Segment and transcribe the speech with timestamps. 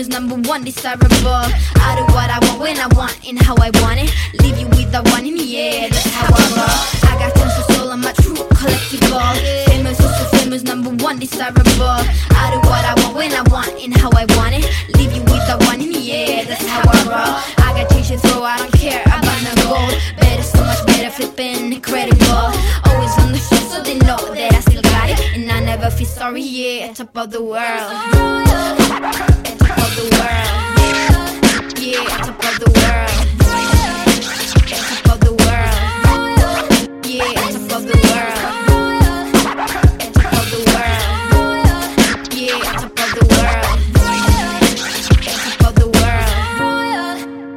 [0.00, 1.44] Famous, number one, desirable.
[1.76, 4.10] I do what I want when I want and how I want it.
[4.42, 6.68] Leave you with the one in the air, that's how I roll.
[7.10, 9.34] I got of soul on my true collectible.
[9.66, 12.00] Famous, so, so famous, number one, desirable.
[12.32, 14.64] I do what I want when I want and how I want it.
[14.96, 17.36] Leave you with the one in the air, that's how I roll.
[17.66, 19.94] I got change throw, I don't care about no gold.
[20.16, 22.52] Better, so much better, flipping incredible.
[22.88, 25.20] Always on the show, so they know that I still got it.
[25.36, 29.49] And I never feel sorry, yeah, top of the world.
[30.00, 31.76] The world.
[31.78, 33.12] Yeah, top of the world.
[35.20, 35.68] The world.
[37.04, 37.28] Yeah,
[37.60, 38.40] the world.
[40.48, 41.04] The world.
[42.32, 43.76] Yeah, the world.
[43.92, 44.06] The.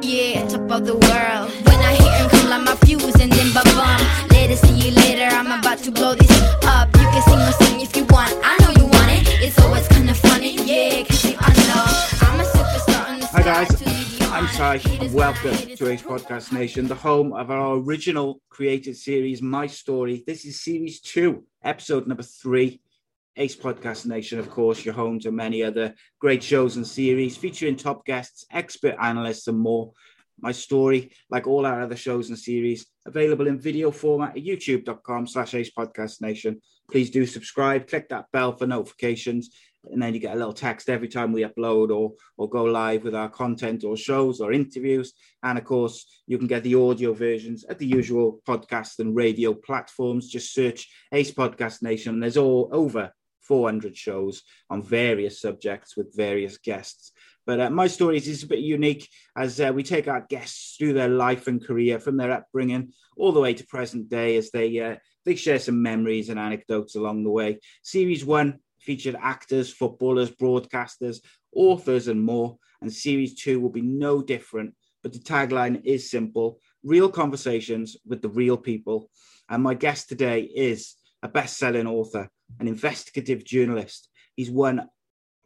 [0.02, 0.44] Yeah,
[0.80, 1.48] the world.
[1.64, 4.00] When I hear him come like my fuse and then ba-bum.
[4.30, 6.23] Later, see you later, I'm about to blow this
[14.64, 16.02] and welcome to Ace.
[16.02, 20.24] Podcast Nation, the home of our original created series, My Story.
[20.26, 22.80] This is series two, episode number three.
[23.36, 27.76] Ace Podcast Nation, of course, your home to many other great shows and series featuring
[27.76, 29.92] top guests, expert analysts, and more.
[30.40, 35.26] My story, like all our other shows and series, available in video format at youtube.com
[35.26, 36.60] slash ace podcast nation.
[36.90, 39.50] Please do subscribe, click that bell for notifications,
[39.90, 43.04] and then you get a little text every time we upload or or go live
[43.04, 45.12] with our content or shows or interviews.
[45.42, 49.52] And of course, you can get the audio versions at the usual podcast and radio
[49.54, 50.28] platforms.
[50.28, 52.14] Just search Ace Podcast Nation.
[52.14, 53.12] and There's all over
[53.42, 57.12] 400 shows on various subjects with various guests.
[57.46, 60.94] But uh, my stories is a bit unique as uh, we take our guests through
[60.94, 64.78] their life and career from their upbringing all the way to present day as they
[64.80, 67.58] uh, they share some memories and anecdotes along the way.
[67.82, 71.20] Series one featured actors, footballers, broadcasters,
[71.54, 72.58] authors, and more.
[72.82, 74.74] And series two will be no different.
[75.02, 79.10] But the tagline is simple real conversations with the real people.
[79.48, 82.28] And my guest today is a best selling author,
[82.60, 84.08] an investigative journalist.
[84.36, 84.86] He's won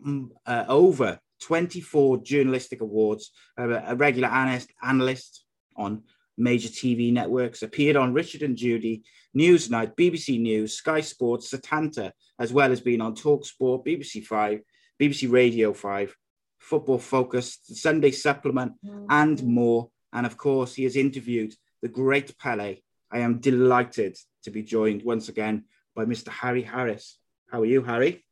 [0.05, 5.45] mm, uh, over 24 journalistic awards, uh, a regular analyst, analyst
[5.77, 6.03] on
[6.37, 9.03] major TV networks, appeared on Richard and Judy,
[9.37, 14.61] Newsnight, BBC News, Sky Sports, Setanta, as well as being on Talksport, BBC Five,
[15.01, 16.15] BBC Radio 5,
[16.59, 18.73] Football Focus, the Sunday Supplement,
[19.11, 19.91] and more.
[20.13, 22.79] And of course, he has interviewed the great Pele.
[23.11, 26.29] I am delighted to be joined once again by Mr.
[26.29, 27.19] Harry Harris.
[27.51, 28.25] How are you, Harry?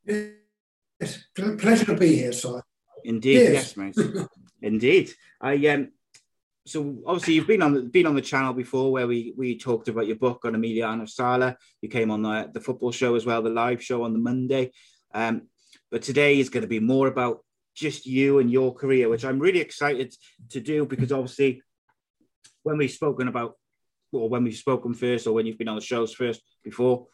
[1.01, 2.49] Yes, ple- pleasure to be here, Si.
[3.07, 3.77] Indeed, yes, Yes.
[3.77, 4.27] mate.
[4.63, 5.13] Indeed.
[5.41, 5.93] I um
[6.67, 9.89] so obviously you've been on the been on the channel before where we we talked
[9.89, 11.57] about your book on Emiliano Sala.
[11.81, 14.73] You came on the the football show as well, the live show on the Monday.
[15.15, 15.43] Um,
[15.91, 17.45] but today is going to be more about
[17.75, 20.13] just you and your career, which I'm really excited
[20.51, 21.63] to do because obviously
[22.65, 23.55] when we've spoken about
[24.13, 27.07] or when we've spoken first or when you've been on the shows first before,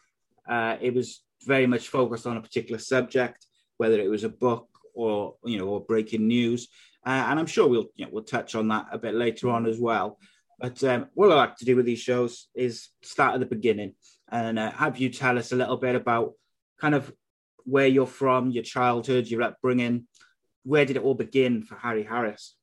[0.49, 4.69] uh, it was very much focused on a particular subject, whether it was a book
[4.95, 6.69] or you know or breaking news.
[7.05, 9.67] Uh, and I'm sure we'll you know, we'll touch on that a bit later on
[9.67, 10.19] as well.
[10.59, 13.95] But um, what I like to do with these shows is start at the beginning
[14.33, 16.33] and uh, have you tell us a little bit about
[16.81, 17.13] kind of
[17.65, 20.07] where you're from, your childhood, your upbringing.
[20.65, 22.57] Where did it all begin for Harry Harris?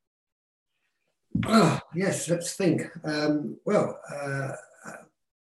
[1.46, 2.82] Ah, yes, let's think.
[3.04, 4.52] Um, well, uh,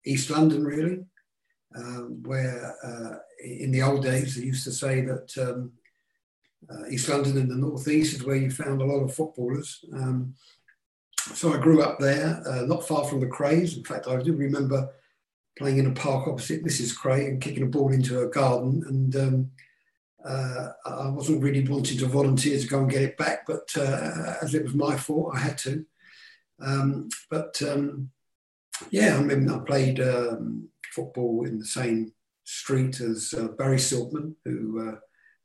[0.06, 1.04] East London, really,
[1.76, 5.72] um, where uh, in the old days they used to say that um,
[6.70, 9.84] uh, East London in the northeast is where you found a lot of footballers.
[9.92, 10.34] Um,
[11.34, 13.76] so I grew up there, uh, not far from the Krays.
[13.76, 14.90] In fact, I do remember
[15.58, 16.96] playing in a park opposite Mrs.
[16.96, 18.84] Kray and kicking a ball into her garden.
[18.86, 19.50] And um,
[20.24, 24.36] uh, I wasn't really wanting to volunteer to go and get it back, but uh,
[24.42, 25.84] as it was my fault, I had to.
[26.60, 28.10] Um, but um,
[28.90, 32.12] yeah, I mean, I played um, football in the same
[32.44, 34.96] street as uh, Barry Silkman, who uh,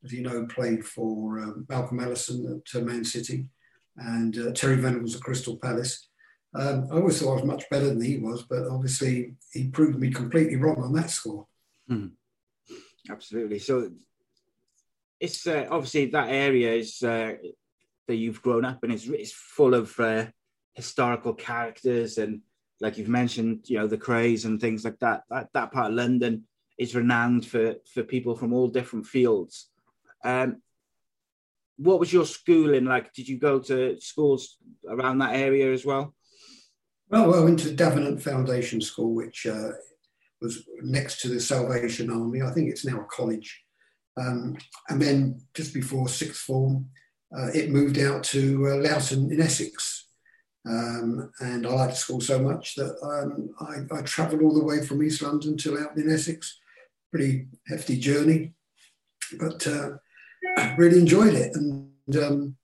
[0.04, 3.46] as you know, played for um, Malcolm Allison at uh, Man City
[3.98, 6.10] and uh, Terry Venables at Crystal Palace.
[6.56, 10.00] Um, I always thought I was much better than he was, but obviously he proved
[10.00, 11.46] me completely wrong on that score.
[11.88, 12.08] Hmm.
[13.10, 13.60] Absolutely.
[13.60, 13.92] So
[15.20, 17.34] it's uh, obviously that area is uh,
[18.08, 18.92] that you've grown up in.
[18.92, 20.28] It's, it's full of uh,
[20.74, 22.42] historical characters and,
[22.82, 25.24] like you've mentioned, you know, the Krays and things like that.
[25.30, 26.46] That that part of London
[26.78, 29.70] is renowned for for people from all different fields.
[30.24, 30.62] Um,
[31.78, 33.14] what was your schooling like?
[33.14, 34.58] Did you go to schools
[34.88, 36.14] around that area as well?
[37.10, 39.72] Well, I went to Davenant Foundation School, which uh,
[40.42, 42.42] was next to the Salvation Army.
[42.42, 43.64] I think it's now a college.
[44.18, 44.58] Um,
[44.90, 46.90] and then just before sixth form,
[47.36, 50.08] uh, it moved out to uh, Loughton in Essex.
[50.68, 54.86] Um, and I liked school so much that um, I, I travelled all the way
[54.86, 56.60] from East London to Loughton in Essex.
[57.12, 58.54] Pretty hefty journey,
[59.40, 59.92] but uh,
[60.78, 62.56] really enjoyed it and um,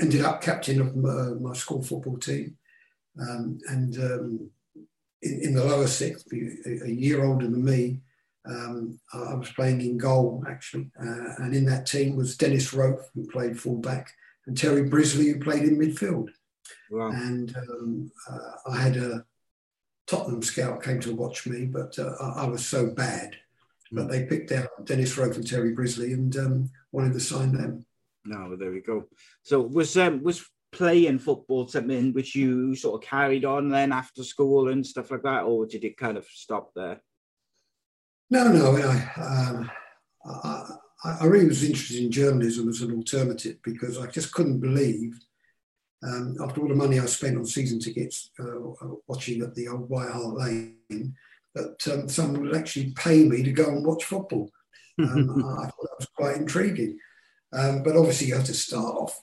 [0.00, 2.56] ended up captain of my, my school football team.
[3.20, 4.50] Um, and um,
[5.22, 8.00] in, in, the lower sixth, a, a year older than me,
[8.48, 13.04] um, I was playing in goal actually, uh, and in that team was Dennis Rofe,
[13.14, 14.10] who played fullback,
[14.46, 16.28] and Terry Brisley, who played in midfield.
[16.90, 17.10] Wow.
[17.10, 19.24] And um, uh, I had a
[20.06, 23.36] Tottenham scout came to watch me, but uh, I, I, was so bad.
[23.92, 27.84] But they picked out Dennis Rofe and Terry Brisley and um, wanted to sign them.
[28.24, 29.04] No, there we go.
[29.42, 34.24] So was um, was playing football something which you sort of carried on then after
[34.24, 37.00] school and stuff like that, or did it kind of stop there?
[38.30, 38.76] No, no.
[38.76, 39.70] I, um,
[40.24, 45.18] I, I, really was interested in journalism as an alternative because I just couldn't believe,
[46.02, 49.90] um, after all the money I spent on season tickets uh, watching at the old
[49.90, 51.14] White Hart Lane,
[51.54, 54.50] that um, someone would actually pay me to go and watch football.
[54.98, 56.98] Um, I thought that was quite intriguing.
[57.54, 59.22] Um, but obviously, you have to start off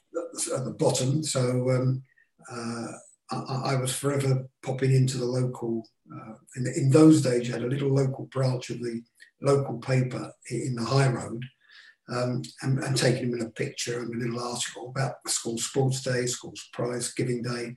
[0.55, 1.23] at the bottom.
[1.23, 2.03] So um,
[2.51, 2.87] uh,
[3.31, 5.87] I, I, was forever popping into the local.
[6.11, 9.01] Uh, in, in, those days, you had a little local branch of the
[9.41, 11.45] local paper in the high road,
[12.09, 15.57] um, and, and, taking them in a picture and a little article about the school
[15.57, 17.75] sports day, school prize giving day.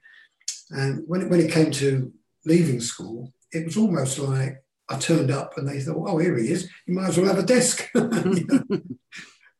[0.71, 2.13] And when it, when it came to
[2.47, 6.51] leaving school, it was almost like I turned up and they thought, "Oh, here he
[6.51, 6.69] is.
[6.87, 8.19] You might as well have a desk." um,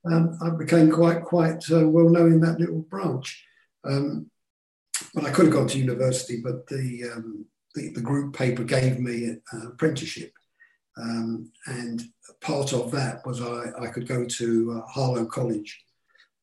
[0.05, 3.45] I became quite quite uh, well known in that little branch.
[3.85, 4.31] Um,
[5.15, 9.01] but I could have gone to university, but the um, the, the, group paper gave
[9.01, 10.33] me an apprenticeship,
[10.99, 12.03] um, and
[12.41, 15.83] part of that was I, I could go to uh, Harlow College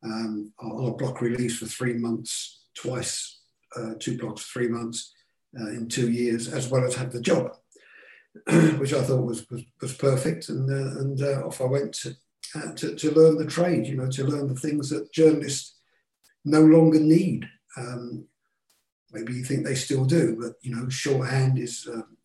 [0.04, 3.42] um, on a block release for three months, twice,
[3.75, 5.13] uh, two blocks, three months
[5.60, 7.56] uh, in two years, as well as have the job,
[8.78, 12.16] which I thought was was, was perfect, and uh, and uh, off I went to
[12.56, 15.75] uh, to, to learn the trade, you know, to learn the things that journalists
[16.46, 17.48] no longer need.
[17.78, 18.25] Um,
[19.12, 22.18] maybe you think they still do, but you know, shorthand is um,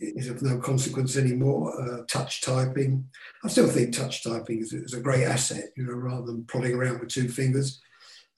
[0.00, 1.80] is of no consequence anymore.
[1.80, 3.06] Uh, touch typing,
[3.44, 6.74] I still think touch typing is, is, a great asset, you know, rather than prodding
[6.74, 7.80] around with two fingers.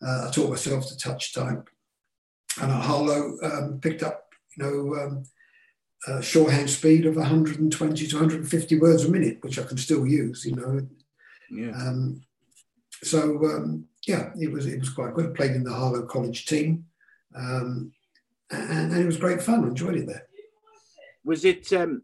[0.02, 1.68] Uh, I taught myself to touch type,
[2.60, 4.94] and Harlow um, picked up, you know.
[4.94, 5.24] Um,
[6.06, 10.44] uh, shorthand speed of 120 to 150 words a minute, which I can still use.
[10.44, 10.86] You know,
[11.50, 11.70] yeah.
[11.70, 12.22] Um,
[13.02, 15.30] so um, yeah, it was it was quite good.
[15.30, 16.84] I played in the Harlow College team,
[17.34, 17.92] um,
[18.50, 19.64] and, and, it was great fun.
[19.64, 20.26] I enjoyed it there.
[21.24, 22.02] Was it um,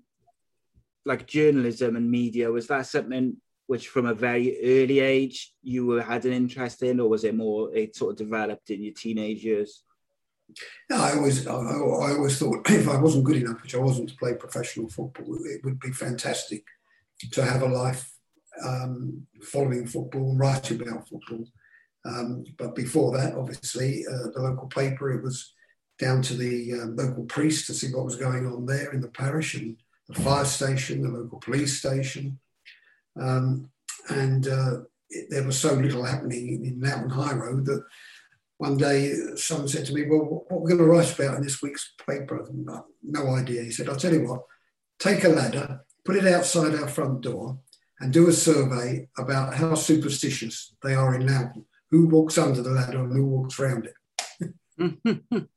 [1.04, 2.50] like journalism and media?
[2.50, 7.08] Was that something which, from a very early age, you had an interest in, or
[7.08, 9.84] was it more it sort of developed in your teenage years?
[10.90, 14.10] No, I always, I, I always thought if I wasn't good enough, which I wasn't
[14.10, 16.64] to play professional football, it would be fantastic
[17.32, 18.10] to have a life
[18.64, 21.44] um, following football, writing about football.
[22.04, 25.52] Um, but before that, obviously, uh, the local paper, it was
[25.98, 29.08] down to the um, local priest to see what was going on there in the
[29.08, 29.76] parish and
[30.08, 32.38] the fire station, the local police station.
[33.20, 33.70] Um,
[34.08, 34.80] and uh,
[35.10, 37.84] it, there was so little happening in Loughton High Road that
[38.62, 41.42] one day someone said to me, Well, what are we going to write about in
[41.42, 42.48] this week's paper?
[43.02, 43.64] no idea.
[43.64, 44.42] He said, I'll tell you what,
[45.00, 47.58] take a ladder, put it outside our front door,
[47.98, 51.64] and do a survey about how superstitious they are in Loughton.
[51.90, 54.54] Who walks under the ladder and who walks around it?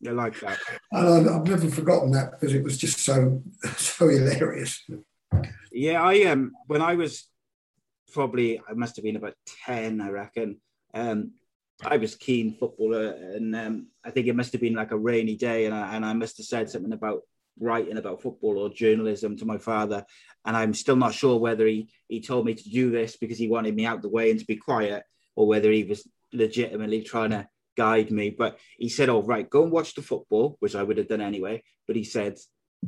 [0.00, 0.58] you like that.
[0.92, 3.42] And I've never forgotten that because it was just so
[3.78, 4.84] so hilarious.
[5.72, 7.26] Yeah, I um when I was
[8.12, 9.34] probably I must have been about
[9.64, 10.60] ten, I reckon.
[10.92, 11.32] Um,
[11.86, 15.36] I was keen footballer, and um, I think it must have been like a rainy
[15.36, 17.22] day, and I, and I must have said something about
[17.60, 20.04] writing about football or journalism to my father,
[20.44, 23.48] and I'm still not sure whether he he told me to do this because he
[23.48, 25.04] wanted me out the way and to be quiet,
[25.36, 28.30] or whether he was legitimately trying to guide me.
[28.30, 31.20] But he said, "Oh, right, go and watch the football," which I would have done
[31.20, 31.62] anyway.
[31.86, 32.38] But he said,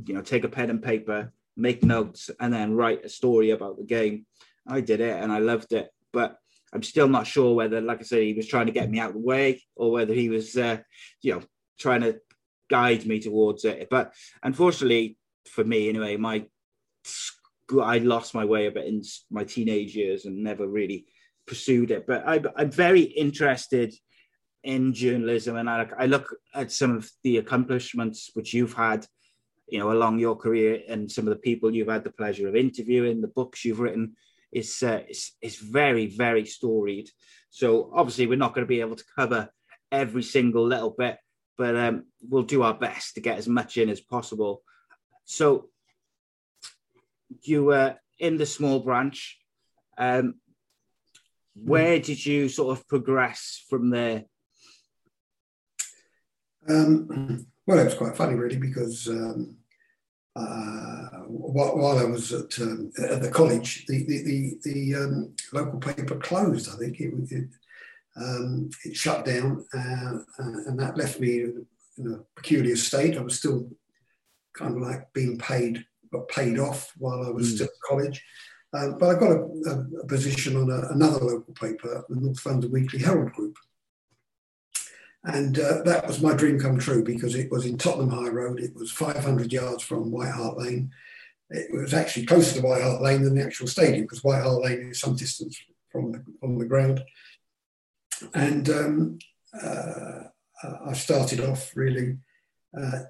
[0.06, 3.76] "You know, take a pen and paper, make notes, and then write a story about
[3.78, 4.26] the game."
[4.66, 5.90] I did it, and I loved it.
[6.12, 6.38] But
[6.76, 9.08] I'm still not sure whether, like I said, he was trying to get me out
[9.08, 10.76] of the way or whether he was, uh,
[11.22, 11.42] you know,
[11.80, 12.20] trying to
[12.68, 13.88] guide me towards it.
[13.90, 15.16] But unfortunately,
[15.48, 16.46] for me anyway, my
[17.82, 21.06] I lost my way a bit in my teenage years and never really
[21.46, 22.06] pursued it.
[22.06, 23.94] But I, I'm very interested
[24.62, 29.06] in journalism, and I, I look at some of the accomplishments which you've had,
[29.66, 32.54] you know, along your career, and some of the people you've had the pleasure of
[32.54, 34.14] interviewing, the books you've written.
[34.52, 37.10] It's, uh, it's, it's very, very storied.
[37.50, 39.48] So obviously, we're not going to be able to cover
[39.90, 41.16] every single little bit,
[41.56, 44.62] but um, we'll do our best to get as much in as possible.
[45.24, 45.68] So
[47.42, 49.38] you were in the small branch.
[49.98, 50.34] Um,
[51.54, 54.24] where did you sort of progress from there?
[56.68, 59.56] Um, well, it was quite funny, really, because um,
[60.36, 65.80] uh, while I was at, um, at the college, the the, the, the um, local
[65.80, 66.68] paper closed.
[66.70, 67.48] I think it, it,
[68.16, 73.16] um, it shut down, uh, uh, and that left me in a peculiar state.
[73.16, 73.70] I was still
[74.54, 77.54] kind of like being paid, but paid off while I was mm.
[77.54, 78.22] still at college.
[78.72, 82.70] Um, but I got a, a position on a, another local paper, the North London
[82.70, 83.56] Weekly Herald Group.
[85.26, 88.60] And uh, that was my dream come true because it was in Tottenham High Road.
[88.60, 90.92] It was 500 yards from White Hart Lane.
[91.50, 94.62] It was actually closer to White Hart Lane than the actual stadium because White Hart
[94.62, 97.02] Lane is some distance from the, from the ground.
[98.34, 99.18] And um,
[99.60, 100.20] uh,
[100.86, 102.18] I started off really
[102.80, 103.00] uh,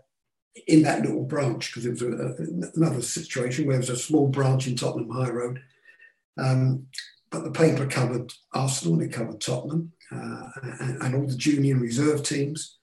[0.66, 4.28] in that little branch because it was a, another situation where there was a small
[4.28, 5.60] branch in Tottenham High Road.
[6.38, 6.86] Um,
[7.30, 10.48] but the paper covered Arsenal, and it covered Tottenham, uh,
[10.80, 12.78] and, and, all the junior and reserve teams.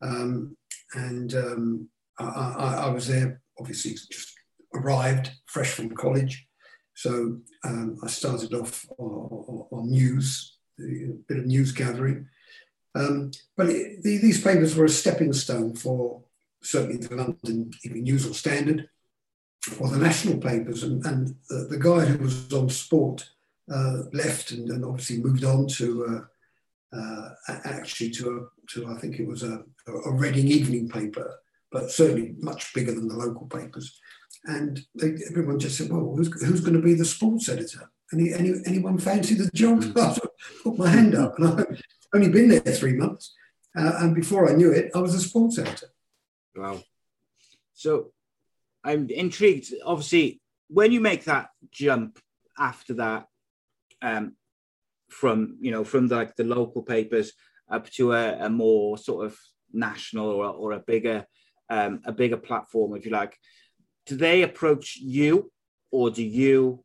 [0.00, 0.56] Um,
[0.94, 4.34] and um, I, I, I, was there, obviously, just
[4.74, 6.46] arrived fresh from college.
[6.94, 12.28] So um, I started off on, on, news, a bit of news gathering.
[12.94, 16.22] Um, but it, the, these papers were a stepping stone for
[16.62, 18.88] certainly the London Evening News or Standard,
[19.78, 20.82] or the national papers.
[20.82, 23.28] And, and the, the guy who was on sport
[23.72, 26.20] uh, left and, and, obviously moved on to uh,
[26.96, 27.28] uh,
[27.64, 31.34] actually to a, to I think it was a, a Reading evening paper,
[31.70, 33.98] but certainly much bigger than the local papers.
[34.44, 38.32] And they, everyone just said, "Well, who's, who's going to be the sports editor?" Any,
[38.32, 39.84] any anyone fancy the job?
[39.96, 40.16] I
[40.62, 41.82] put my hand up, and I've
[42.14, 43.34] only been there three months.
[43.76, 45.88] Uh, and before I knew it, I was a sports editor.
[46.56, 46.80] Wow.
[47.74, 48.12] So
[48.82, 49.74] I'm intrigued.
[49.84, 52.18] Obviously, when you make that jump
[52.58, 53.28] after that,
[54.00, 54.34] um,
[55.08, 57.32] from you know from like the local papers
[57.70, 59.38] up to a, a more sort of
[59.72, 61.26] national or, or a bigger
[61.70, 63.36] um, a bigger platform, if you like,
[64.06, 65.50] do they approach you
[65.90, 66.82] or do you,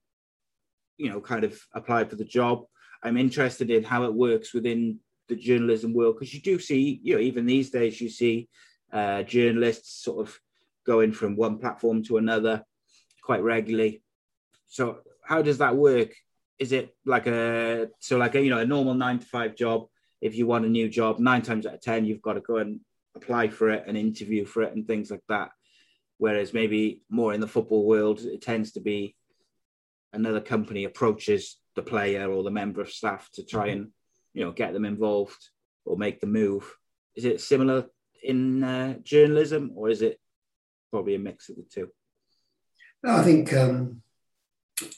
[0.98, 2.64] you know, kind of apply for the job?
[3.02, 5.00] I'm interested in how it works within
[5.30, 8.50] the journalism world because you do see, you know, even these days you see
[8.92, 10.38] uh, journalists sort of
[10.86, 12.64] going from one platform to another
[13.24, 14.04] quite regularly.
[14.68, 16.14] So how does that work?
[16.64, 19.88] Is it like a so like a you know a normal nine to five job?
[20.22, 22.56] If you want a new job, nine times out of ten you've got to go
[22.64, 22.80] and
[23.18, 25.50] apply for it and interview for it and things like that.
[26.20, 29.18] Whereas maybe more in the football world, it tends to be
[30.14, 33.90] another company approaches the player or the member of staff to try and
[34.34, 35.50] you know get them involved
[35.84, 36.64] or make the move.
[37.18, 37.88] Is it similar
[38.24, 40.18] in uh, journalism, or is it
[40.92, 41.90] probably a mix of the two?
[43.04, 44.03] No, I think um,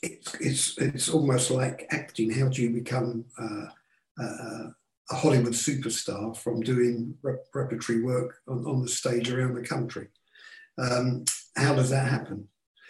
[0.01, 2.31] it's it's it's almost like acting.
[2.31, 3.67] How do you become uh,
[4.21, 4.67] uh,
[5.11, 10.07] a Hollywood superstar from doing rep- repertory work on, on, the stage around the country?
[10.77, 12.47] Um, how does that happen?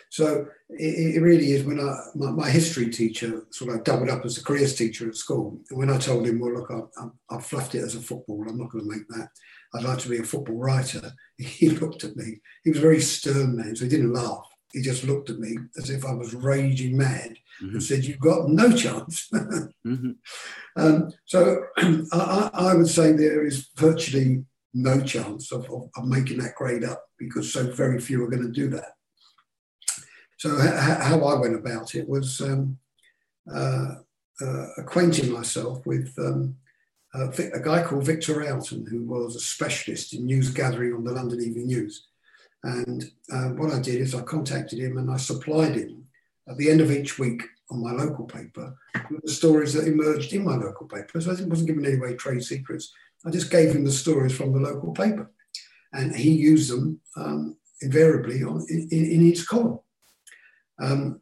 [0.10, 4.24] So it, it really is when I, my, my, history teacher sort of doubled up
[4.24, 5.60] as a careers teacher at school.
[5.70, 8.58] And when I told him, well, look, I, I fluffed it as a football, I'm
[8.58, 9.30] not going to make that.
[9.74, 11.12] I'd like to be a football writer.
[11.38, 12.40] He looked at me.
[12.64, 14.48] He was a very stern man, so he didn't laugh.
[14.76, 17.76] He just looked at me as if I was raging mad mm-hmm.
[17.76, 19.30] and said, You've got no chance.
[19.34, 20.12] mm-hmm.
[20.76, 26.40] um, so I, I, would say there is virtually no chance of, of, of, making
[26.40, 28.96] that grade up because so very few are going to do that.
[30.40, 32.78] So, how I went about it was um,
[33.50, 33.96] uh,
[34.42, 36.58] uh, acquainting myself with um,
[37.14, 41.14] uh, a guy called Victor Railton, who was a specialist in news gathering on the
[41.14, 42.08] London Evening News.
[42.66, 46.04] And uh, what I did is I contacted him and I supplied him
[46.50, 48.76] at the end of each week on my local paper
[49.12, 51.22] with the stories that emerged in my local paper.
[51.22, 52.92] So I wasn't giving away trade secrets.
[53.24, 55.32] I just gave him the stories from the local paper.
[55.94, 59.80] And he used them um, invariably on, in, in each column.
[60.82, 61.22] Um,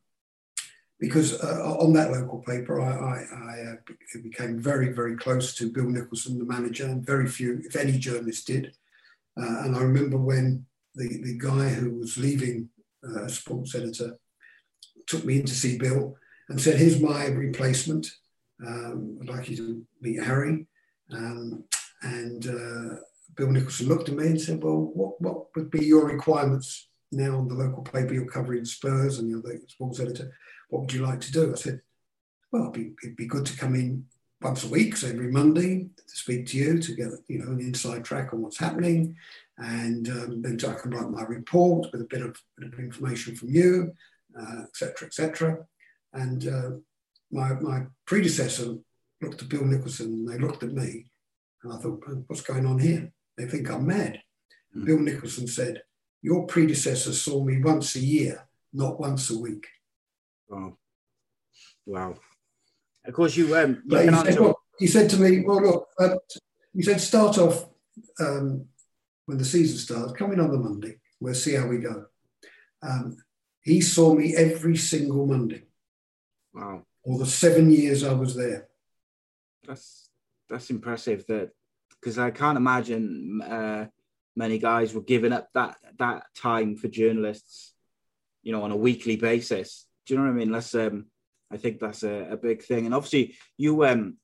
[0.98, 5.74] because uh, on that local paper, I, I, I uh, became very, very close to
[5.74, 8.74] Bill Nicholson, the manager, and very few, if any, journalists did.
[9.38, 12.70] Uh, and I remember when the, the guy who was leaving
[13.04, 14.18] uh, sports editor
[15.08, 16.16] took me in to see Bill
[16.50, 18.08] and said, Here's my replacement.
[18.66, 20.66] Um, I'd like you to meet Harry.
[21.12, 21.66] Um,
[22.02, 22.96] and uh,
[23.36, 27.38] Bill Nicholson looked at me and said, Well, what, what would be your requirements now
[27.38, 30.34] on the local paper you're covering Spurs and you're the sports editor?
[30.70, 31.52] What would you like to do?
[31.52, 31.82] I said,
[32.52, 34.06] Well, it'd be, it'd be good to come in
[34.42, 37.62] once a week, so every Monday, to speak to you to get you know an
[37.62, 39.16] inside track on what's happening,
[39.58, 43.36] and um, then I can write my report with a bit of, bit of information
[43.36, 43.94] from you,
[44.36, 45.52] etc., uh, etc.
[45.52, 46.70] Et and uh,
[47.32, 48.76] my my predecessor
[49.22, 51.06] looked at Bill Nicholson, and they looked at me,
[51.64, 53.12] and I thought, what's going on here?
[53.38, 54.22] They think I'm mad.
[54.76, 54.86] Mm.
[54.86, 55.84] Bill Nicholson said,
[56.22, 59.66] Your predecessor saw me once a year, not once a week.
[60.48, 60.78] Wow.
[61.86, 62.16] Wow.
[63.06, 63.56] Of course, you.
[63.56, 66.16] Um, you he, said, well, he, said, to me, Well, look, uh,
[66.74, 67.66] he said, start off
[68.20, 68.66] um,
[69.26, 72.06] when the season starts, come in on the Monday, we'll see how we go.
[72.82, 73.18] Um,
[73.62, 75.64] he saw me every single Monday.
[76.54, 76.84] Wow.
[77.04, 78.68] All the seven years I was there.
[79.68, 80.10] That's
[80.50, 81.26] that's impressive.
[81.28, 81.52] That
[81.90, 83.86] because I can't imagine uh,
[84.36, 87.74] many guys were giving up that that time for journalists,
[88.42, 89.86] you know, on a weekly basis.
[90.06, 90.52] Do you know what I mean?
[90.52, 91.06] That's um,
[91.52, 92.86] I think that's a, a big thing.
[92.86, 94.18] And obviously, you um,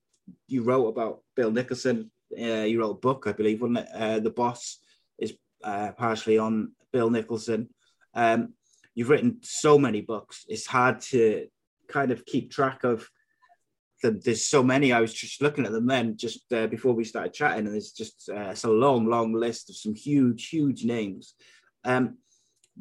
[0.47, 2.11] you wrote about Bill Nicholson.
[2.37, 3.87] Uh, you wrote a book, I believe, wasn't it?
[3.93, 4.79] Uh, the Boss
[5.19, 7.69] is uh, partially on Bill Nicholson.
[8.13, 8.53] Um,
[8.95, 10.45] you've written so many books.
[10.47, 11.47] It's hard to
[11.87, 13.09] kind of keep track of
[14.01, 14.19] them.
[14.23, 14.91] There's so many.
[14.91, 17.91] I was just looking at them then just uh, before we started chatting, and there's
[17.91, 21.35] just uh, it's a long, long list of some huge, huge names.
[21.83, 22.17] Um,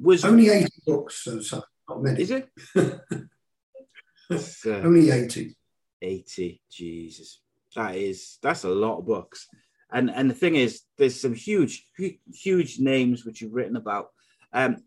[0.01, 2.23] was only eighty books, so, so not many.
[2.23, 2.49] Is it?
[4.67, 5.57] only eighty.
[6.01, 7.41] Eighty, Jesus,
[7.75, 9.49] that is that's a lot of books.
[9.93, 11.87] And and the thing is, there's some huge,
[12.33, 14.11] huge names which you've written about.
[14.53, 14.83] Um,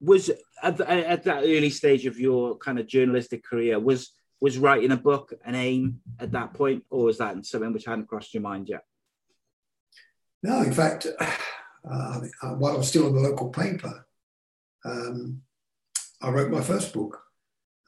[0.00, 0.30] was
[0.62, 4.96] at, at that early stage of your kind of journalistic career was was writing a
[4.96, 8.68] book an aim at that point or was that something which hadn't crossed your mind
[8.68, 8.84] yet
[10.42, 12.20] no in fact uh,
[12.58, 14.06] while i was still in the local paper
[14.84, 15.40] um,
[16.20, 17.22] i wrote my first book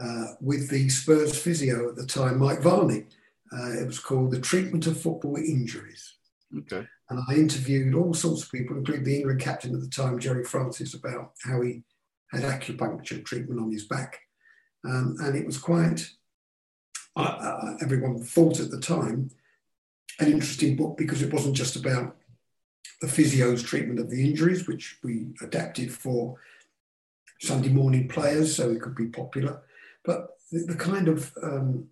[0.00, 3.04] uh, with the spurs physio at the time mike varney
[3.52, 6.16] uh, it was called the treatment of football injuries
[6.58, 10.18] okay and i interviewed all sorts of people including the england captain at the time
[10.18, 11.82] Gerry francis about how he
[12.30, 14.20] had acupuncture treatment on his back.
[14.84, 16.08] Um, and it was quite,
[17.16, 19.30] uh, uh, everyone thought at the time,
[20.20, 22.16] an interesting book because it wasn't just about
[23.00, 26.36] the physio's treatment of the injuries, which we adapted for
[27.40, 29.62] Sunday morning players so it could be popular,
[30.04, 31.86] but the, the kind of um,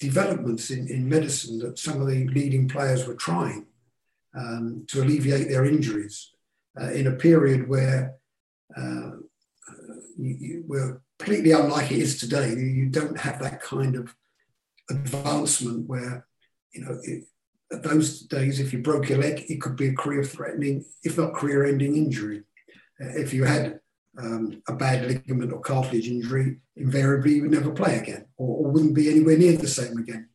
[0.00, 3.66] developments in, in medicine that some of the leading players were trying
[4.34, 6.32] um, to alleviate their injuries
[6.80, 8.14] uh, in a period where
[8.76, 9.10] uh,
[10.18, 12.50] you, you, we're completely unlike it is today.
[12.50, 14.14] You, don't have that kind of
[14.90, 16.26] advancement where,
[16.72, 17.24] you know, it,
[17.72, 21.34] at those days, if you broke your leg, it could be a career-threatening, if not
[21.34, 22.42] career-ending injury.
[23.00, 23.80] Uh, if you had
[24.18, 28.70] um, a bad ligament or cartilage injury, invariably you would never play again, or, or,
[28.70, 30.28] wouldn't be anywhere near the same again.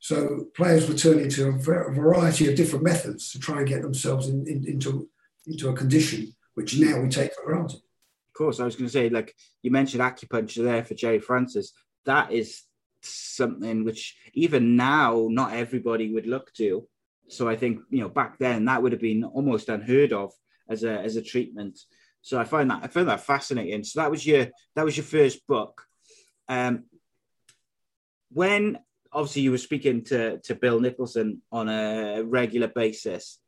[0.00, 4.28] So players were turning to a, variety of different methods to try and get themselves
[4.28, 5.08] in, in, into,
[5.46, 8.60] into a condition which now we take for granted Of course.
[8.60, 11.72] I was going to say, like you mentioned acupuncture there for Gerry Francis.
[12.06, 12.62] That is
[13.02, 16.86] something which even now not everybody would look to.
[17.28, 20.32] So I think you know back then that would have been almost unheard of
[20.68, 21.78] as a as a treatment.
[22.22, 23.84] So I find that I find that fascinating.
[23.84, 25.86] So that was your that was your first book.
[26.48, 26.84] Um,
[28.32, 28.78] when
[29.12, 33.38] obviously you were speaking to to Bill Nicholson on a regular basis.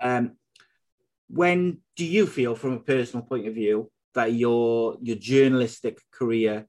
[0.00, 0.36] Um,
[1.28, 6.66] when do you feel, from a personal point of view, that your your journalistic career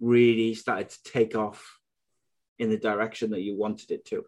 [0.00, 1.78] really started to take off
[2.58, 4.24] in the direction that you wanted it to?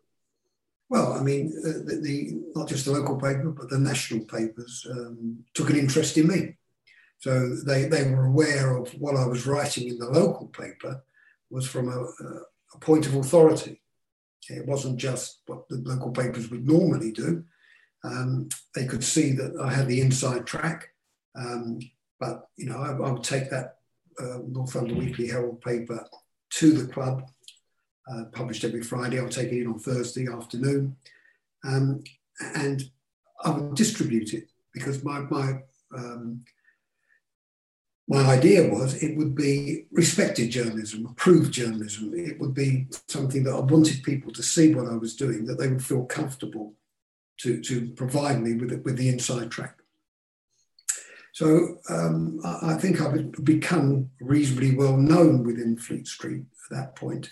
[0.88, 4.86] Well, I mean, uh, the, the, not just the local paper, but the national papers
[4.90, 6.56] um, took an interest in me.
[7.18, 11.02] So they, they were aware of what I was writing in the local paper
[11.50, 12.00] was from a,
[12.74, 13.80] a point of authority.
[14.48, 17.44] It wasn't just what the local papers would normally do.
[18.04, 20.90] Um, they could see that I had the inside track
[21.36, 21.80] Um,
[22.18, 23.76] but you know, I, I would take that
[24.20, 26.06] uh, North London Weekly Herald paper
[26.50, 27.28] to the club,
[28.10, 29.20] uh, published every Friday.
[29.20, 30.96] I'll take it in on Thursday afternoon,
[31.64, 32.02] um,
[32.54, 32.82] and
[33.44, 35.62] I would distribute it because my my
[35.96, 36.44] um,
[38.08, 42.12] my idea was it would be respected journalism, approved journalism.
[42.14, 45.58] It would be something that I wanted people to see what I was doing, that
[45.58, 46.74] they would feel comfortable
[47.38, 49.78] to, to provide me with, with the inside track.
[51.32, 56.96] So um, I, I, think I've become reasonably well known within Fleet Street at that
[56.96, 57.28] point.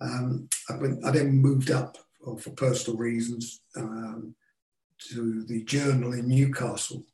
[0.00, 1.98] Um, I, went, I, then moved up
[2.38, 4.34] for personal reasons um,
[5.08, 7.04] to the Journal in Newcastle,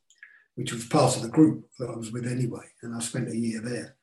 [0.55, 3.37] which was part of the group that I was with anyway, and I spent a
[3.37, 3.95] year there.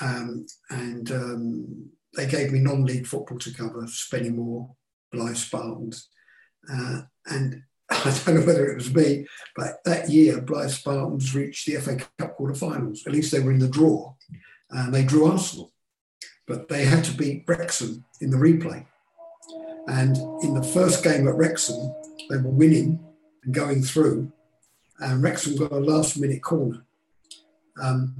[0.00, 4.74] Um, and um, they gave me non-league football to cover, Spennymoor,
[5.14, 6.08] Blyth Spartans,
[6.72, 11.66] uh, and I don't know whether it was me, but that year Blyth Spartans reached
[11.66, 13.06] the FA Cup quarter-finals.
[13.06, 14.14] At least they were in the draw,
[14.70, 15.72] and they drew Arsenal,
[16.48, 18.84] but they had to beat Wrexham in the replay.
[19.86, 21.94] And in the first game at Wrexham,
[22.28, 22.98] they were winning
[23.44, 24.32] and going through,
[24.98, 26.82] and Wrexham got a last minute corner.
[27.80, 28.16] Um,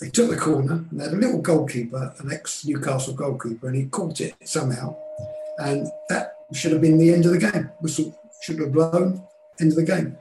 [0.00, 3.76] they took the corner and they had a little goalkeeper, an ex Newcastle goalkeeper, and
[3.76, 4.96] he caught it somehow.
[5.58, 7.70] And that should have been the end of the game.
[7.80, 9.22] Whistle should have blown,
[9.60, 10.16] end of the game.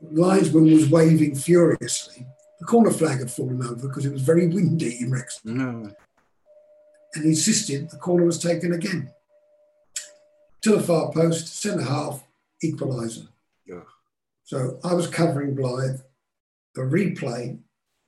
[0.00, 2.26] Linesman was waving furiously.
[2.60, 5.56] The corner flag had fallen over because it was very windy in Wrexham.
[5.56, 5.90] No.
[7.14, 9.10] And insisted the corner was taken again.
[10.62, 12.24] To the far post, centre half,
[12.64, 13.28] equaliser.
[13.66, 13.82] Yeah.
[14.44, 16.02] So I was covering Blyth.
[16.74, 17.58] The replay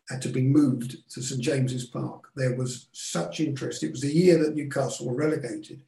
[0.09, 2.29] had to be moved to St James's Park.
[2.37, 3.83] There was such interest.
[3.83, 5.83] It was the year that Newcastle were relegated.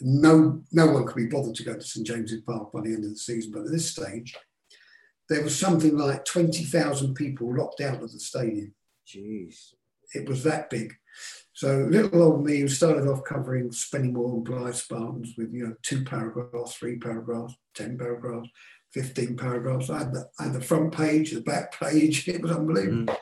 [0.00, 3.04] No, no one could be bothered to go to St James's Park by the end
[3.04, 3.52] of the season.
[3.52, 4.36] But at this stage,
[5.28, 8.74] there was something like 20,000 people locked out of the stadium.
[9.06, 9.74] Jeez.
[10.14, 10.94] It was that big.
[11.54, 15.74] So little old me who started off covering Spennymoor and Blyth Spartans with, you know,
[15.82, 18.48] two paragraphs, three paragraphs, 10 paragraphs,
[18.94, 19.90] 15 paragraphs.
[19.90, 22.26] I had the, I had the front page, the back page.
[22.28, 23.14] It was unbelievable.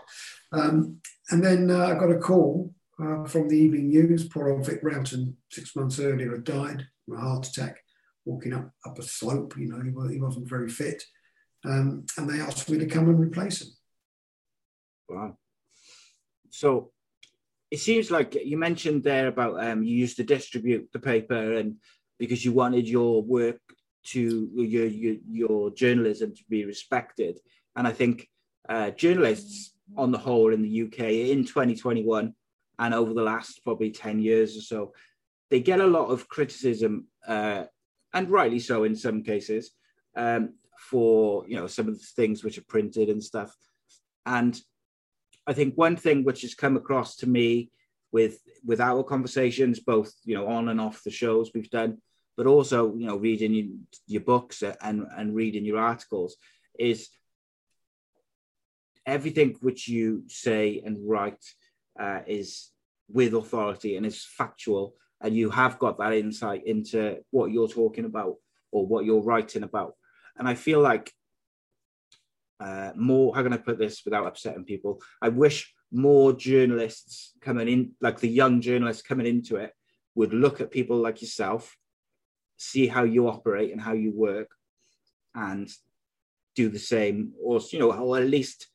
[0.52, 0.58] Mm.
[0.58, 4.28] Um, and then uh, I got a call uh, from the Evening News.
[4.28, 7.78] Poor old Vic Railton, six months earlier, had died from a heart attack
[8.24, 9.54] walking up, up a slope.
[9.56, 11.02] You know, he, he wasn't very fit.
[11.64, 13.68] Um, and they asked me to come and replace him.
[15.08, 15.36] Wow.
[16.50, 16.92] So
[17.70, 21.76] it seems like you mentioned there about um, you used to distribute the paper and
[22.18, 23.60] because you wanted your work
[24.02, 27.38] to your your, your journalism to be respected.
[27.76, 28.28] And I think
[28.68, 32.34] uh, journalists on the whole in the UK in 2021
[32.78, 34.92] and over the last probably 10 years or so,
[35.50, 37.64] they get a lot of criticism, uh,
[38.14, 39.72] and rightly so in some cases,
[40.16, 43.54] um, for you know some of the things which are printed and stuff.
[44.26, 44.58] And
[45.50, 47.70] I think one thing which has come across to me
[48.12, 51.98] with with our conversations, both you know on and off the shows we've done,
[52.36, 53.66] but also you know reading your,
[54.06, 56.36] your books and and reading your articles
[56.78, 57.08] is
[59.04, 61.44] everything which you say and write
[61.98, 62.70] uh, is
[63.08, 68.04] with authority and is factual and you have got that insight into what you're talking
[68.04, 68.36] about
[68.70, 69.94] or what you're writing about.
[70.38, 71.12] And i feel like
[72.60, 75.00] uh, more how can i put this without upsetting people?
[75.22, 79.72] I wish more journalists coming in like the young journalists coming into it
[80.14, 81.76] would look at people like yourself
[82.56, 84.50] see how you operate and how you work
[85.34, 85.68] and
[86.54, 88.68] do the same or you know or at least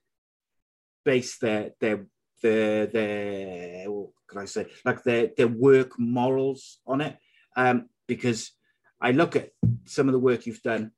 [1.04, 2.06] base their their
[2.41, 4.65] their their what can I say?
[4.84, 7.17] Like their their work morals on it.
[7.56, 8.52] Um because
[9.02, 9.50] I look at
[9.86, 10.91] some of the work you've done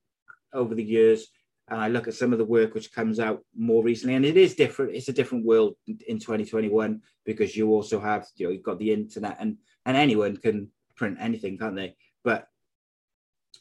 [0.54, 1.28] over the years
[1.69, 4.38] and I look at some of the work which comes out more recently, and it
[4.38, 4.95] is different.
[4.95, 8.93] It's a different world in 2021 because you also have, you know, you've got the
[8.93, 11.95] internet, and and anyone can print anything, can't they?
[12.23, 12.47] But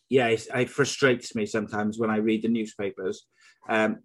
[0.09, 3.27] yeah, it frustrates me sometimes when I read the newspapers.
[3.69, 3.99] Um,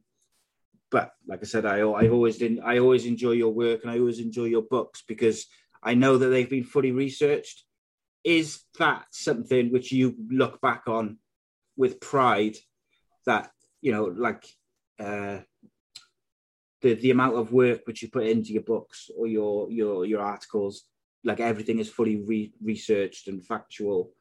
[0.89, 2.61] but like I said, I I always didn't.
[2.63, 5.45] I always enjoy your work and I always enjoy your books because
[5.83, 7.63] I know that they've been fully researched.
[8.23, 11.17] Is that something which you look back on
[11.77, 12.57] with pride?
[13.25, 14.45] That you know, like
[14.99, 15.39] uh,
[16.81, 20.21] the the amount of work which you put into your books or your your your
[20.21, 20.83] articles,
[21.23, 24.11] like everything is fully re- researched and factual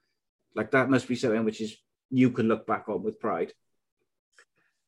[0.55, 1.77] like that must be something which is
[2.11, 3.53] you can look back on with pride.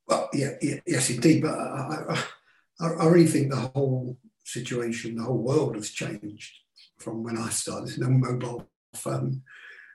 [0.07, 1.43] Well, yeah, yeah yes, indeed.
[1.43, 2.25] But I,
[2.81, 6.53] I, I, really think the whole situation, the whole world has changed
[6.99, 7.99] from when I started.
[7.99, 9.43] No mobile phone,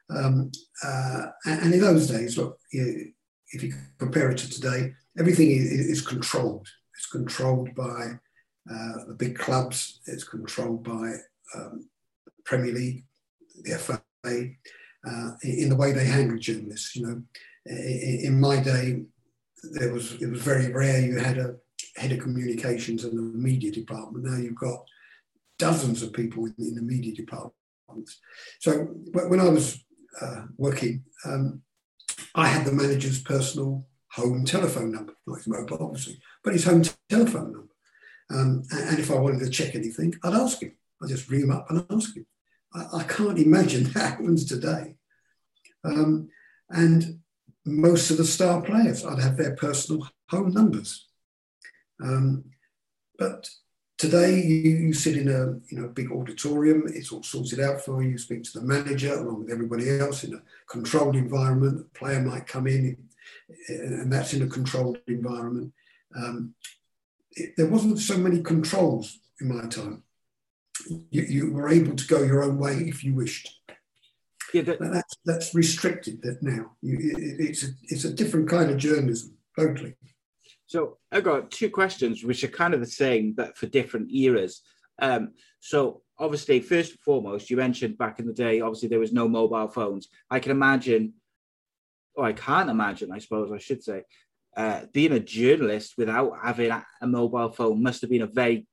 [0.09, 0.51] um,
[0.83, 3.11] uh, and in those days, look, you,
[3.53, 6.67] if you compare it to today, everything is, is controlled.
[6.95, 8.19] It's controlled by
[8.69, 10.01] uh, the big clubs.
[10.05, 11.13] It's controlled by
[11.55, 11.89] um,
[12.43, 13.05] Premier League,
[13.63, 16.95] the FA, uh, in the way they handle journalists.
[16.95, 17.21] You know,
[17.65, 19.03] in, my day,
[19.73, 21.55] there was it was very rare you had a
[21.95, 24.25] head of communications and the media department.
[24.25, 24.85] Now you've got
[25.57, 28.19] dozens of people in, in the media departments.
[28.59, 29.83] So when I was
[30.21, 31.61] uh, working, um,
[32.37, 36.83] I had the manager's personal home telephone number, not his mobile, obviously, but his home
[37.09, 37.73] telephone number.
[38.29, 40.77] Um, and, and, if I wanted to check anything, I'd ask him.
[41.01, 42.25] I'd just ring him up and ask him.
[42.73, 44.95] I, I can't imagine that happens today.
[45.83, 46.29] Um,
[46.69, 47.19] and
[47.65, 51.07] most of the star players, I'd have their personal home numbers.
[52.03, 52.45] Um,
[53.17, 53.49] but
[53.97, 56.83] today, you, you, sit in a you know big auditorium.
[56.87, 58.09] It's all sorted out for you.
[58.11, 61.85] You speak to the manager along with everybody else in a controlled environment.
[61.85, 62.97] A player might come in,
[63.67, 65.73] and that's in a controlled environment.
[66.15, 66.53] Um,
[67.31, 70.03] it, there wasn't so many controls in my time.
[71.09, 73.53] You, you, were able to go your own way if you wished.
[74.53, 76.71] Yeah, that, that's that's restricted that now.
[76.81, 79.95] You, it, it's a, it's a different kind of journalism, totally.
[80.67, 84.61] So I've got two questions, which are kind of the same, but for different eras.
[84.99, 89.13] Um, so obviously, first and foremost, you mentioned back in the day, obviously there was
[89.13, 90.09] no mobile phones.
[90.29, 91.13] I can imagine,
[92.15, 94.03] or I can't imagine, I suppose I should say,
[94.57, 98.67] uh, being a journalist without having a mobile phone must have been a very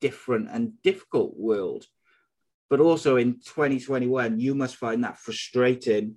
[0.00, 1.86] different and difficult world.
[2.68, 6.16] But also in 2021, you must find that frustrating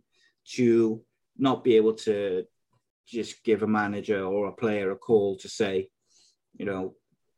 [0.54, 1.02] to
[1.38, 2.46] not be able to
[3.12, 5.90] just give a manager or a player a call to say,
[6.58, 6.96] you know,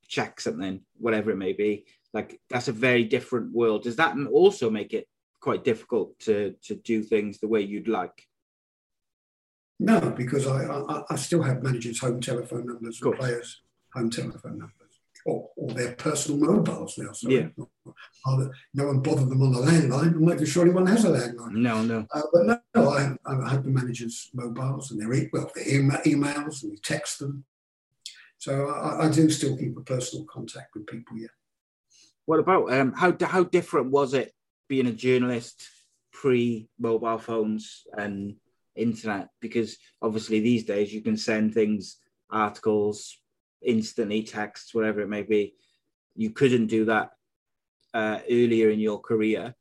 [0.07, 1.85] check something, whatever it may be.
[2.13, 3.83] Like that's a very different world.
[3.83, 5.07] Does that also make it
[5.41, 8.27] quite difficult to to do things the way you'd like?
[9.79, 13.61] No, because I I, I still have managers' home telephone numbers and players'
[13.93, 14.82] home telephone numbers.
[15.25, 17.13] Or, or, their personal mobiles now.
[17.13, 17.47] So yeah.
[17.55, 20.15] no one bothered them on the landline.
[20.15, 21.53] I'm not even sure anyone has a landline.
[21.53, 22.05] No, no.
[22.13, 25.65] Uh, but no, no I, I have the managers' mobiles and their e- well, their
[25.65, 27.45] emails and we text them.
[28.37, 31.17] So I, I, do still keep a personal contact with people.
[31.17, 31.27] Yeah.
[32.25, 34.33] What about um, how how different was it
[34.67, 35.65] being a journalist
[36.11, 38.35] pre mobile phones and
[38.75, 39.29] internet?
[39.39, 43.17] Because obviously these days you can send things, articles,
[43.65, 45.55] instantly, texts, whatever it may be.
[46.15, 47.11] You couldn't do that
[47.93, 49.55] uh, earlier in your career.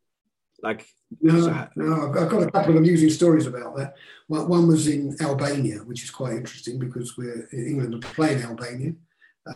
[0.63, 0.87] Like
[1.21, 3.95] no, so, no, I've got a couple of amusing stories about that.
[4.29, 8.43] Well, One was in Albania, which is quite interesting because we're in England are playing
[8.43, 8.93] Albania,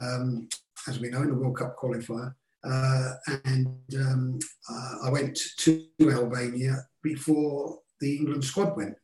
[0.01, 0.49] um,
[0.89, 2.35] as we know in the World Cup qualifier.
[2.65, 3.13] Uh,
[3.45, 8.97] and um, uh, I went to Albania before the England squad went.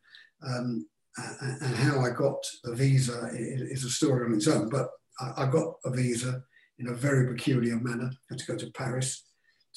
[0.45, 4.69] Um, and how I got a visa is a story on its own.
[4.69, 4.89] But
[5.37, 6.43] I, got a visa
[6.79, 8.11] in a very peculiar manner.
[8.13, 9.25] I had to go to Paris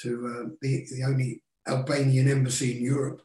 [0.01, 3.21] to uh, the, the only Albanian embassy in Europe.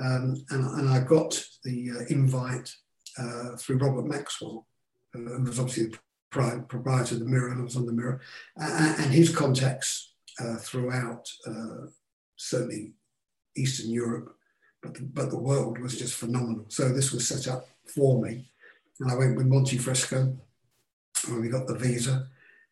[0.00, 2.72] Um, and, and, I got the uh, invite
[3.18, 4.66] uh, through Robert Maxwell,
[5.14, 5.98] uh, who was obviously the
[6.30, 8.20] proprietor of the Mirror, and I was on the Mirror,
[8.56, 11.86] and his contacts uh, throughout, uh,
[12.36, 12.92] certainly
[13.56, 14.36] Eastern Europe,
[14.82, 16.66] but the, but the world was just phenomenal.
[16.68, 18.48] So this was set up for me.
[19.00, 20.36] And I went with Monty Fresco,
[21.28, 22.28] we got the visa,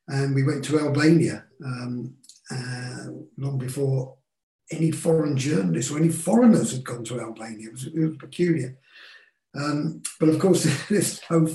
[0.09, 2.15] and we went to Albania um,
[2.51, 3.07] uh,
[3.37, 4.17] long before
[4.71, 7.69] any foreign journalists or any foreigners had gone to Albania.
[7.69, 8.77] It was, it was peculiar.
[9.55, 11.49] Um, but of course, there's no,